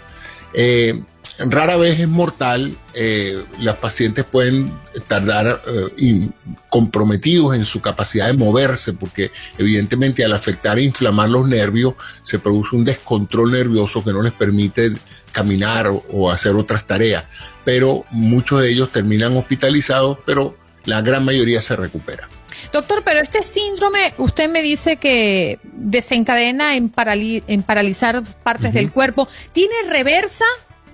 [0.54, 1.02] Eh,
[1.40, 4.72] rara vez es mortal, eh, las pacientes pueden
[5.08, 6.30] tardar eh,
[6.70, 12.40] comprometidos en su capacidad de moverse, porque evidentemente al afectar e inflamar los nervios se
[12.40, 14.92] produce un descontrol nervioso que no les permite
[15.32, 17.26] caminar o, hacer otras tareas,
[17.66, 20.56] pero muchos de ellos terminan hospitalizados, pero
[20.86, 22.30] la gran mayoría se recupera.
[22.72, 26.94] Doctor, pero este síndrome, usted me dice que desencadena en,
[27.48, 30.46] en paralizar partes del cuerpo, ¿tiene reversa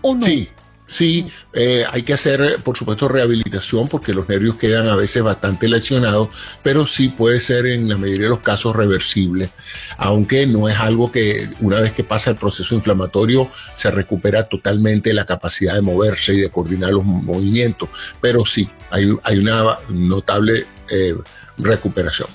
[0.01, 0.25] o no?
[0.25, 0.49] Sí,
[0.89, 5.69] Sí, eh, hay que hacer, por supuesto, rehabilitación porque los nervios quedan a veces bastante
[5.69, 6.29] lesionados,
[6.63, 9.51] pero sí puede ser en la mayoría de los casos reversible,
[9.97, 15.13] aunque no es algo que una vez que pasa el proceso inflamatorio se recupera totalmente
[15.13, 17.87] la capacidad de moverse y de coordinar los movimientos,
[18.19, 21.13] pero sí, hay, hay una notable eh,
[21.59, 22.29] recuperación.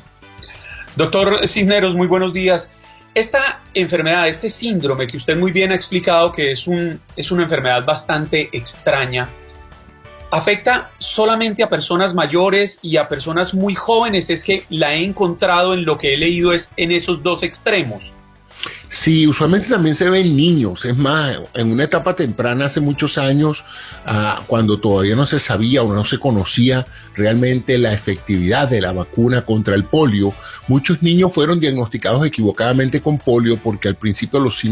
[0.94, 2.70] Doctor Cisneros, muy buenos días.
[3.14, 7.44] Esta enfermedad, este síndrome que usted muy bien ha explicado que es, un, es una
[7.44, 9.28] enfermedad bastante extraña,
[10.32, 14.30] afecta solamente a personas mayores y a personas muy jóvenes.
[14.30, 18.14] Es que la he encontrado en lo que he leído es en esos dos extremos.
[18.94, 20.84] Sí, usualmente también se ven niños.
[20.84, 23.64] Es más, en una etapa temprana, hace muchos años,
[24.06, 26.86] ah, cuando todavía no se sabía o no se conocía
[27.16, 30.32] realmente la efectividad de la vacuna contra el polio,
[30.68, 34.62] muchos niños fueron diagnosticados equivocadamente con polio porque al principio los,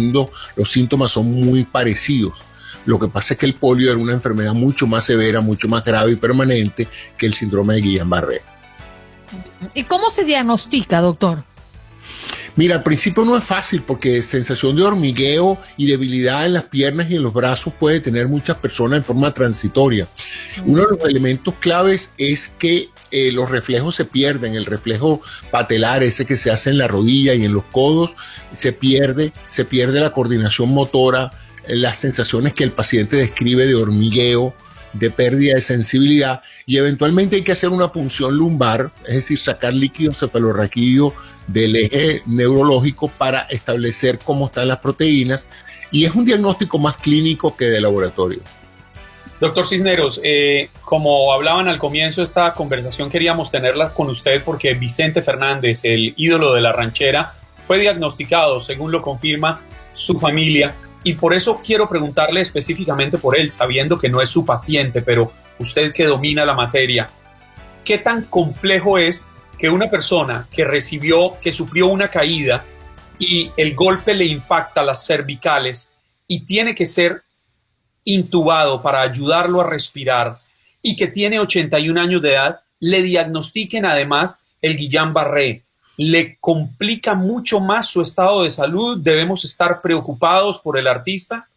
[0.54, 2.38] los síntomas son muy parecidos.
[2.86, 5.84] Lo que pasa es que el polio era una enfermedad mucho más severa, mucho más
[5.84, 6.86] grave y permanente
[7.18, 8.40] que el síndrome de Guillain-Barré.
[9.74, 11.42] ¿Y cómo se diagnostica, doctor?
[12.54, 17.10] Mira, al principio no es fácil porque sensación de hormigueo y debilidad en las piernas
[17.10, 20.06] y en los brazos puede tener muchas personas en forma transitoria.
[20.66, 26.02] Uno de los elementos claves es que eh, los reflejos se pierden, el reflejo patelar,
[26.02, 28.14] ese que se hace en la rodilla y en los codos,
[28.52, 31.32] se pierde, se pierde la coordinación motora,
[31.66, 34.54] eh, las sensaciones que el paciente describe de hormigueo,
[34.92, 39.72] de pérdida de sensibilidad y eventualmente hay que hacer una punción lumbar, es decir, sacar
[39.72, 41.14] líquido cefalorraquídeo
[41.46, 45.48] del eje neurológico para establecer cómo están las proteínas
[45.90, 48.40] y es un diagnóstico más clínico que de laboratorio.
[49.40, 54.74] Doctor Cisneros, eh, como hablaban al comienzo de esta conversación, queríamos tenerla con usted porque
[54.74, 57.34] Vicente Fernández, el ídolo de la ranchera,
[57.64, 59.60] fue diagnosticado, según lo confirma
[59.92, 64.44] su familia, y por eso quiero preguntarle específicamente por él, sabiendo que no es su
[64.44, 67.08] paciente, pero usted que domina la materia,
[67.84, 69.26] ¿qué tan complejo es
[69.58, 72.64] que una persona que recibió, que sufrió una caída
[73.18, 75.94] y el golpe le impacta las cervicales
[76.26, 77.22] y tiene que ser
[78.04, 80.40] intubado para ayudarlo a respirar
[80.82, 85.62] y que tiene 81 años de edad, le diagnostiquen además el Guillain-Barré,
[86.10, 88.98] le complica mucho más su estado de salud?
[89.00, 91.48] ¿Debemos estar preocupados por el artista?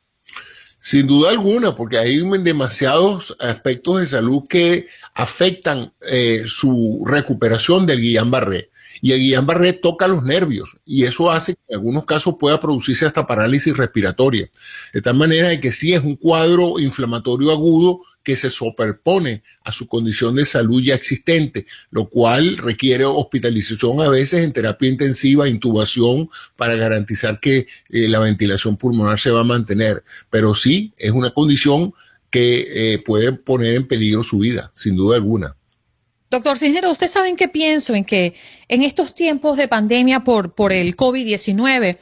[0.80, 4.86] Sin duda alguna, porque hay demasiados aspectos de salud que
[5.16, 8.70] afectan eh, su recuperación del Guillain-Barré.
[9.02, 13.06] Y el Guillain-Barré toca los nervios y eso hace que en algunos casos pueda producirse
[13.06, 14.48] hasta parálisis respiratoria.
[14.94, 19.88] De tal manera que sí es un cuadro inflamatorio agudo que se superpone a su
[19.88, 26.30] condición de salud ya existente, lo cual requiere hospitalización a veces en terapia intensiva, intubación,
[26.58, 30.04] para garantizar que eh, la ventilación pulmonar se va a mantener.
[30.30, 31.94] Pero sí, es una condición
[32.30, 35.56] que eh, puede poner en peligro su vida, sin duda alguna.
[36.32, 37.94] Doctor Cisneros, ¿usted sabe en qué pienso?
[37.94, 38.36] En que
[38.68, 41.98] en estos tiempos de pandemia por, por el COVID-19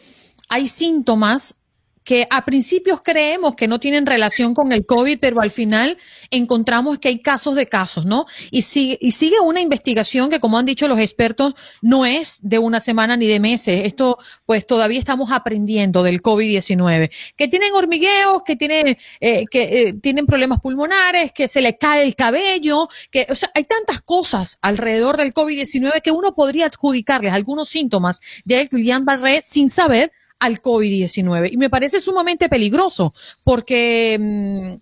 [0.47, 1.57] hay síntomas
[2.03, 5.97] que a principios creemos que no tienen relación con el COVID, pero al final
[6.31, 8.25] encontramos que hay casos de casos, ¿no?
[8.51, 12.59] Y sigue, y sigue una investigación que, como han dicho los expertos, no es de
[12.59, 13.85] una semana ni de meses.
[13.85, 17.11] Esto, pues todavía estamos aprendiendo del COVID-19.
[17.35, 22.03] Que tienen hormigueos, que tienen, eh, que eh, tienen problemas pulmonares, que se le cae
[22.03, 27.33] el cabello, que, o sea, hay tantas cosas alrededor del COVID-19 que uno podría adjudicarles
[27.33, 30.11] algunos síntomas de Guillain-Barré sin saber
[30.43, 31.53] al COVID-19.
[31.53, 33.13] Y me parece sumamente peligroso
[33.45, 34.73] porque mm,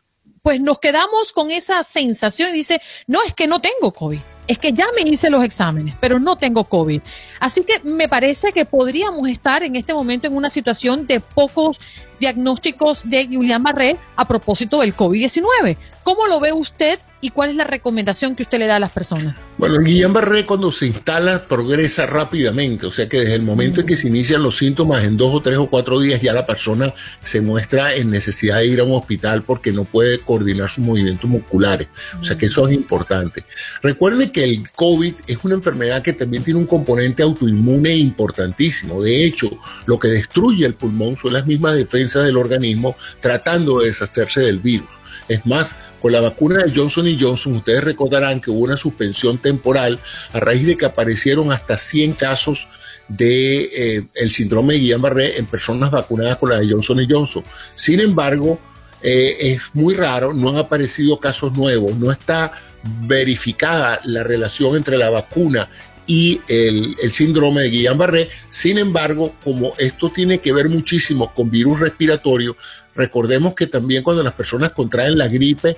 [0.41, 4.57] pues nos quedamos con esa sensación y dice, no es que no tengo COVID, es
[4.57, 6.99] que ya me hice los exámenes, pero no tengo COVID.
[7.39, 11.79] Así que me parece que podríamos estar en este momento en una situación de pocos
[12.19, 15.77] diagnósticos de Julián Barré a propósito del COVID-19.
[16.03, 18.91] ¿Cómo lo ve usted y cuál es la recomendación que usted le da a las
[18.91, 19.35] personas?
[19.57, 23.87] Bueno, el Guillain-Barré cuando se instala progresa rápidamente, o sea que desde el momento en
[23.87, 26.93] que se inician los síntomas, en dos o tres o cuatro días ya la persona
[27.21, 31.29] se muestra en necesidad de ir a un hospital porque no puede coordinar sus movimientos
[31.29, 31.87] musculares,
[32.19, 33.43] o sea que eso es importante.
[33.83, 39.25] Recuerde que el COVID es una enfermedad que también tiene un componente autoinmune importantísimo, de
[39.25, 44.41] hecho, lo que destruye el pulmón son las mismas defensas del organismo tratando de deshacerse
[44.41, 45.00] del virus.
[45.27, 49.99] Es más, con la vacuna de Johnson Johnson, ustedes recordarán que hubo una suspensión temporal
[50.33, 52.67] a raíz de que aparecieron hasta 100 casos
[53.07, 53.61] de
[53.97, 57.43] eh, el síndrome de Guillain-Barré en personas vacunadas con la de Johnson Johnson.
[57.75, 58.59] Sin embargo,
[59.01, 62.53] eh, es muy raro, no han aparecido casos nuevos, no está
[62.83, 65.69] verificada la relación entre la vacuna
[66.07, 68.29] y el, síndrome de Guillain-Barré.
[68.49, 72.55] Sin embargo, como esto tiene que ver muchísimo con virus respiratorio,
[72.95, 75.77] recordemos que también cuando las personas contraen la gripe,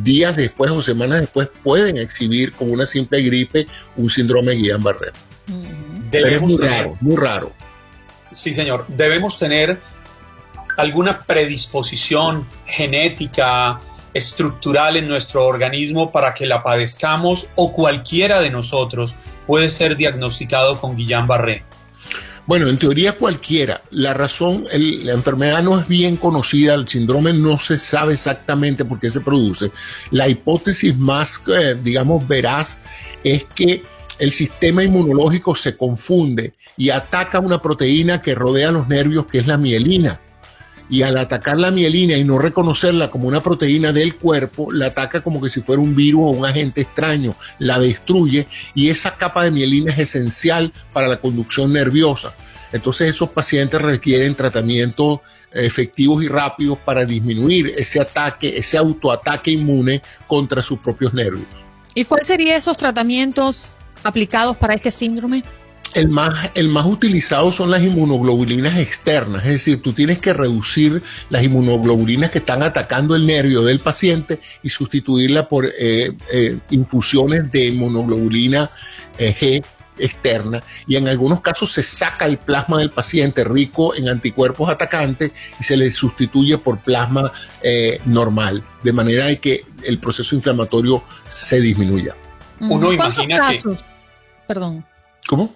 [0.00, 5.12] días después o semanas después pueden exhibir como una simple gripe un síndrome de Guillain-Barré.
[6.12, 7.52] es muy raro, muy raro.
[8.30, 8.84] Sí, señor.
[8.88, 9.78] Debemos tener
[10.76, 13.80] alguna predisposición genética,
[14.14, 20.80] estructural en nuestro organismo para que la padezcamos o cualquiera de nosotros puede ser diagnosticado
[20.80, 21.62] con Guillain-Barré?
[22.48, 23.82] Bueno, en teoría cualquiera.
[23.90, 28.98] La razón, la enfermedad no es bien conocida, el síndrome no se sabe exactamente por
[28.98, 29.70] qué se produce.
[30.12, 32.78] La hipótesis más, eh, digamos, veraz
[33.22, 33.82] es que
[34.18, 39.46] el sistema inmunológico se confunde y ataca una proteína que rodea los nervios, que es
[39.46, 40.18] la mielina
[40.88, 45.20] y al atacar la mielina y no reconocerla como una proteína del cuerpo, la ataca
[45.20, 49.44] como que si fuera un virus o un agente extraño, la destruye y esa capa
[49.44, 52.34] de mielina es esencial para la conducción nerviosa.
[52.72, 55.20] Entonces esos pacientes requieren tratamientos
[55.52, 61.46] efectivos y rápidos para disminuir ese ataque, ese autoataque inmune contra sus propios nervios.
[61.94, 63.72] ¿Y cuáles serían esos tratamientos
[64.04, 65.42] aplicados para este síndrome?
[65.94, 71.02] El más, el más utilizado son las inmunoglobulinas externas, es decir, tú tienes que reducir
[71.30, 77.50] las inmunoglobulinas que están atacando el nervio del paciente y sustituirla por eh, eh, infusiones
[77.50, 78.70] de inmunoglobulina
[79.18, 79.64] eh, G
[80.00, 85.32] externa y en algunos casos se saca el plasma del paciente rico en anticuerpos atacantes
[85.58, 87.32] y se le sustituye por plasma
[88.04, 92.14] normal, de manera de que el proceso inflamatorio se disminuya.
[92.60, 93.58] Uno imagina que...
[94.46, 94.84] Perdón.
[95.26, 95.52] ¿Cómo?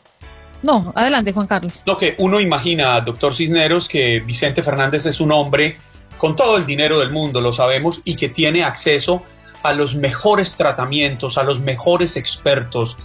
[0.62, 1.82] No, adelante, Juan Carlos.
[1.84, 5.76] Lo que uno imagina, doctor Cisneros, que Vicente Fernández es un hombre
[6.16, 9.22] con todo el dinero del mundo, lo sabemos, y que tiene acceso
[9.62, 12.96] a los mejores tratamientos, a los mejores expertos.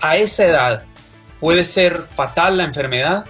[0.00, 0.84] A esa edad,
[1.38, 3.26] ¿puede ser fatal la enfermedad?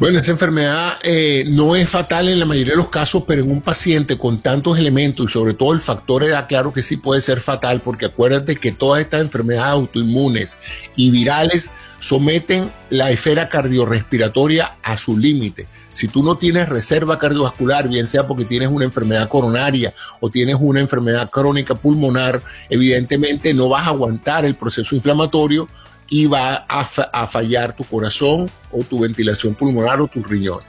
[0.00, 3.50] Bueno, esta enfermedad eh, no es fatal en la mayoría de los casos, pero en
[3.50, 7.22] un paciente con tantos elementos y sobre todo el factor edad, claro que sí puede
[7.22, 10.58] ser fatal, porque acuérdate que todas estas enfermedades autoinmunes
[10.96, 11.70] y virales
[12.00, 15.68] someten la esfera cardiorrespiratoria a su límite.
[15.92, 20.56] Si tú no tienes reserva cardiovascular, bien sea porque tienes una enfermedad coronaria o tienes
[20.58, 25.68] una enfermedad crónica pulmonar, evidentemente no vas a aguantar el proceso inflamatorio
[26.14, 30.60] y va a, fallar tu corazón o tu ventilación pulmonar o tu riñón.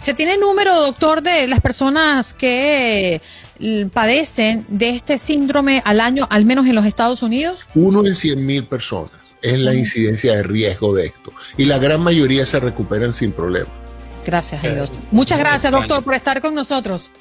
[0.00, 3.20] ¿Se tiene número, doctor, de las personas que
[3.60, 7.66] eh, padecen de este síndrome al año, al menos en los Estados Unidos?
[7.74, 9.12] Uno en 100 mil personas
[9.42, 11.34] es la incidencia de riesgo de esto.
[11.58, 13.68] Y la gran mayoría se recuperan sin problema.
[14.24, 14.90] Gracias a Dios.
[15.10, 17.12] Muchas gracias, doctor, por estar con nosotros.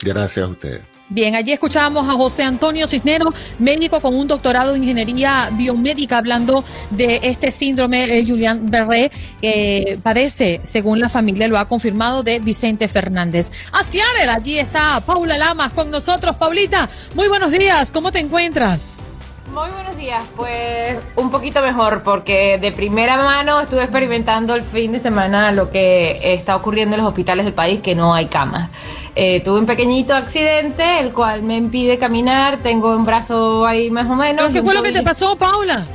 [0.00, 0.95] Gracias a ustedes.
[1.08, 6.64] Bien, allí escuchábamos a José Antonio Cisneros, médico con un doctorado en ingeniería biomédica, hablando
[6.90, 12.40] de este síndrome, el Julián Berré, que padece, según la familia lo ha confirmado, de
[12.40, 13.52] Vicente Fernández.
[14.18, 16.36] Ver, allí está Paula Lamas con nosotros.
[16.36, 18.96] Paulita, muy buenos días, ¿cómo te encuentras?
[19.52, 24.92] Muy buenos días, pues un poquito mejor porque de primera mano estuve experimentando el fin
[24.92, 28.70] de semana lo que está ocurriendo en los hospitales del país, que no hay camas.
[29.18, 34.06] Eh, tuve un pequeñito accidente, el cual me impide caminar, tengo un brazo ahí más
[34.10, 34.52] o menos.
[34.52, 35.86] ¿Qué fue lo que te pasó, Paula?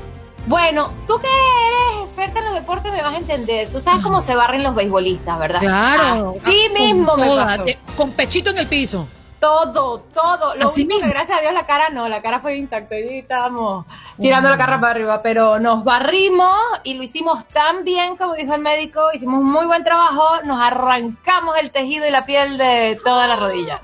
[0.47, 3.69] Bueno, tú que eres experta en los deportes me vas a entender.
[3.71, 5.59] Tú sabes cómo se barren los beisbolistas, ¿verdad?
[5.59, 6.35] Claro.
[6.43, 7.63] Sí mismo me pasó.
[7.95, 9.07] con pechito en el piso.
[9.39, 10.55] Todo, todo.
[10.55, 13.85] Lo único que gracias a Dios la cara no, la cara fue intacta y estábamos
[14.21, 18.53] tirando la cara para arriba, pero nos barrimos y lo hicimos tan bien como dijo
[18.53, 22.99] el médico, hicimos un muy buen trabajo, nos arrancamos el tejido y la piel de
[23.03, 23.81] toda la rodilla.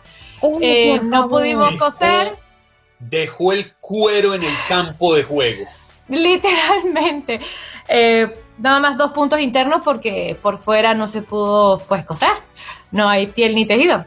[0.62, 2.36] Eh, no pudimos coser.
[3.00, 5.66] Dejó el cuero en el campo de juego.
[6.10, 7.40] Literalmente.
[7.88, 8.28] Eh,
[8.58, 12.32] nada más dos puntos internos porque por fuera no se pudo pues coser.
[12.92, 14.06] No hay piel ni tejido.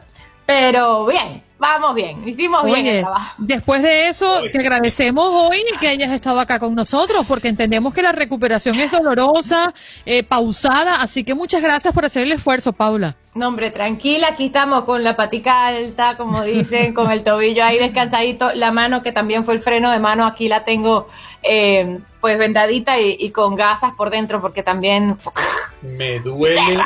[0.51, 3.35] Pero bien, vamos bien, hicimos bien el trabajo.
[3.37, 8.01] Después de eso, te agradecemos hoy que hayas estado acá con nosotros, porque entendemos que
[8.01, 9.73] la recuperación es dolorosa,
[10.05, 13.15] eh, pausada, así que muchas gracias por hacer el esfuerzo, Paula.
[13.33, 17.79] No, hombre, tranquila, aquí estamos con la patica alta, como dicen, con el tobillo ahí
[17.79, 21.07] descansadito, la mano que también fue el freno de mano, aquí la tengo
[21.43, 25.17] eh, pues vendadita y, con gasas por dentro, porque también...
[25.81, 26.77] Me duele,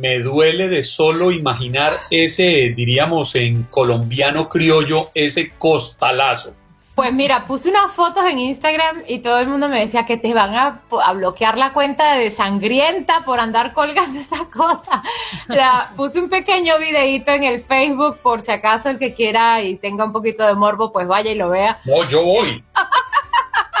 [0.00, 6.54] me duele de solo imaginar ese, diríamos en colombiano criollo, ese costalazo.
[7.00, 10.34] Pues mira, puse unas fotos en Instagram y todo el mundo me decía que te
[10.34, 10.82] van a,
[11.14, 15.02] bloquear la cuenta de sangrienta por andar colgando esa cosa.
[15.48, 19.76] O puse un pequeño videito en el Facebook por si acaso el que quiera y
[19.76, 21.78] tenga un poquito de morbo, pues vaya y lo vea.
[21.86, 22.62] No, yo voy.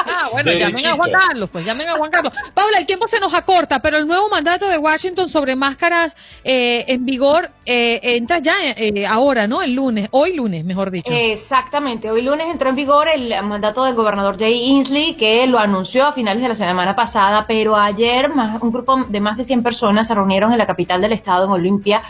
[0.06, 2.32] Ah, bueno, llamen a Juan Carlos, pues llamen a Juan Carlos.
[2.54, 6.84] Paula, el tiempo se nos acorta, pero el nuevo mandato de Washington sobre máscaras eh,
[6.88, 9.62] en vigor eh, entra ya eh, ahora, ¿no?
[9.62, 11.12] El lunes, hoy lunes, mejor dicho.
[11.12, 16.06] Exactamente, hoy lunes entró en vigor el mandato del gobernador Jay Inslee, que lo anunció
[16.06, 19.62] a finales de la semana pasada, pero ayer más, un grupo de más de 100
[19.62, 22.02] personas se reunieron en la capital del estado, en Olimpia,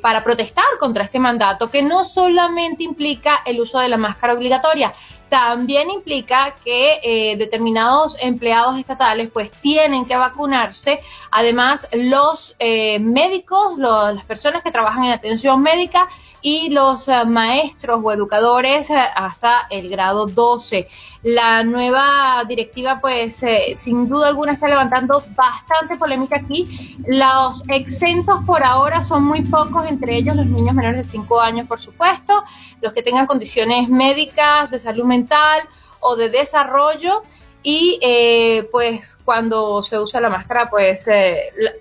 [0.00, 4.92] para protestar contra este mandato, que no solamente implica el uso de la máscara obligatoria,
[5.32, 11.00] también implica que eh, determinados empleados estatales pues tienen que vacunarse.
[11.30, 16.06] Además, los eh, médicos, las personas que trabajan en atención médica
[16.42, 20.88] y los eh, maestros o educadores eh, hasta el grado 12.
[21.22, 26.96] La nueva directiva, pues, eh, sin duda alguna está levantando bastante polémica aquí.
[27.06, 31.68] Los exentos por ahora son muy pocos, entre ellos los niños menores de 5 años,
[31.68, 32.42] por supuesto,
[32.80, 35.62] los que tengan condiciones médicas, de salud mental
[36.00, 37.22] o de desarrollo
[37.62, 38.00] y
[38.72, 41.06] pues cuando se usa la máscara pues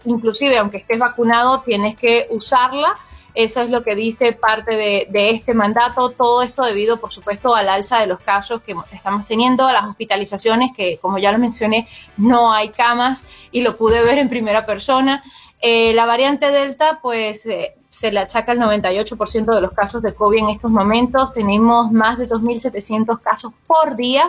[0.06, 2.96] inclusive aunque estés vacunado tienes que usarla
[3.34, 6.10] eso es lo que dice parte de, este mandato.
[6.10, 9.86] Todo esto debido, por supuesto, al alza de los casos que estamos teniendo, a las
[9.86, 14.66] hospitalizaciones, que como ya lo mencioné, no hay camas y lo pude ver en primera
[14.66, 15.24] persona.
[15.62, 20.16] Eh, la variante Delta, pues eh, se le achaca el 98% de los casos de
[20.16, 21.36] COVID en estos momentos.
[21.36, 24.24] Tenemos más de 2.700 casos por día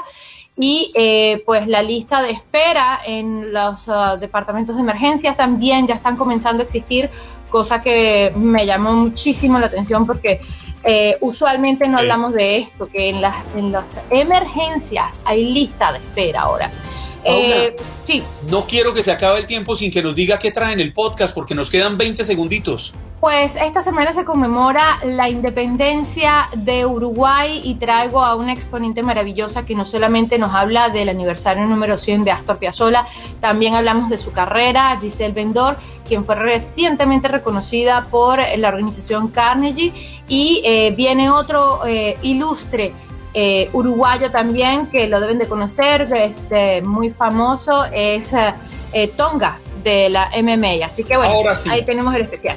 [0.58, 5.94] y eh, pues la lista de espera en los uh, departamentos de emergencias también ya
[5.94, 7.08] están comenzando a existir,
[7.48, 10.42] cosa que me llamó muchísimo la atención porque
[10.84, 15.98] eh, usualmente no hablamos de esto, que en las, en las emergencias hay lista de
[15.98, 16.70] espera ahora.
[17.24, 17.74] Eh,
[18.06, 18.22] sí.
[18.50, 21.34] No quiero que se acabe el tiempo sin que nos diga qué traen el podcast
[21.34, 22.92] porque nos quedan 20 segunditos.
[23.22, 29.64] Pues esta semana se conmemora la independencia de Uruguay y traigo a una exponente maravillosa
[29.64, 33.06] que no solamente nos habla del aniversario número 100 de Astor Piazzolla,
[33.40, 39.92] también hablamos de su carrera, Giselle Bendor, quien fue recientemente reconocida por la organización Carnegie,
[40.26, 42.92] y eh, viene otro eh, ilustre
[43.34, 48.34] eh, uruguayo también que lo deben de conocer, este, muy famoso, es
[49.16, 50.84] Tonga de la MMA.
[50.84, 51.34] Así que bueno,
[51.70, 52.56] ahí tenemos el especial.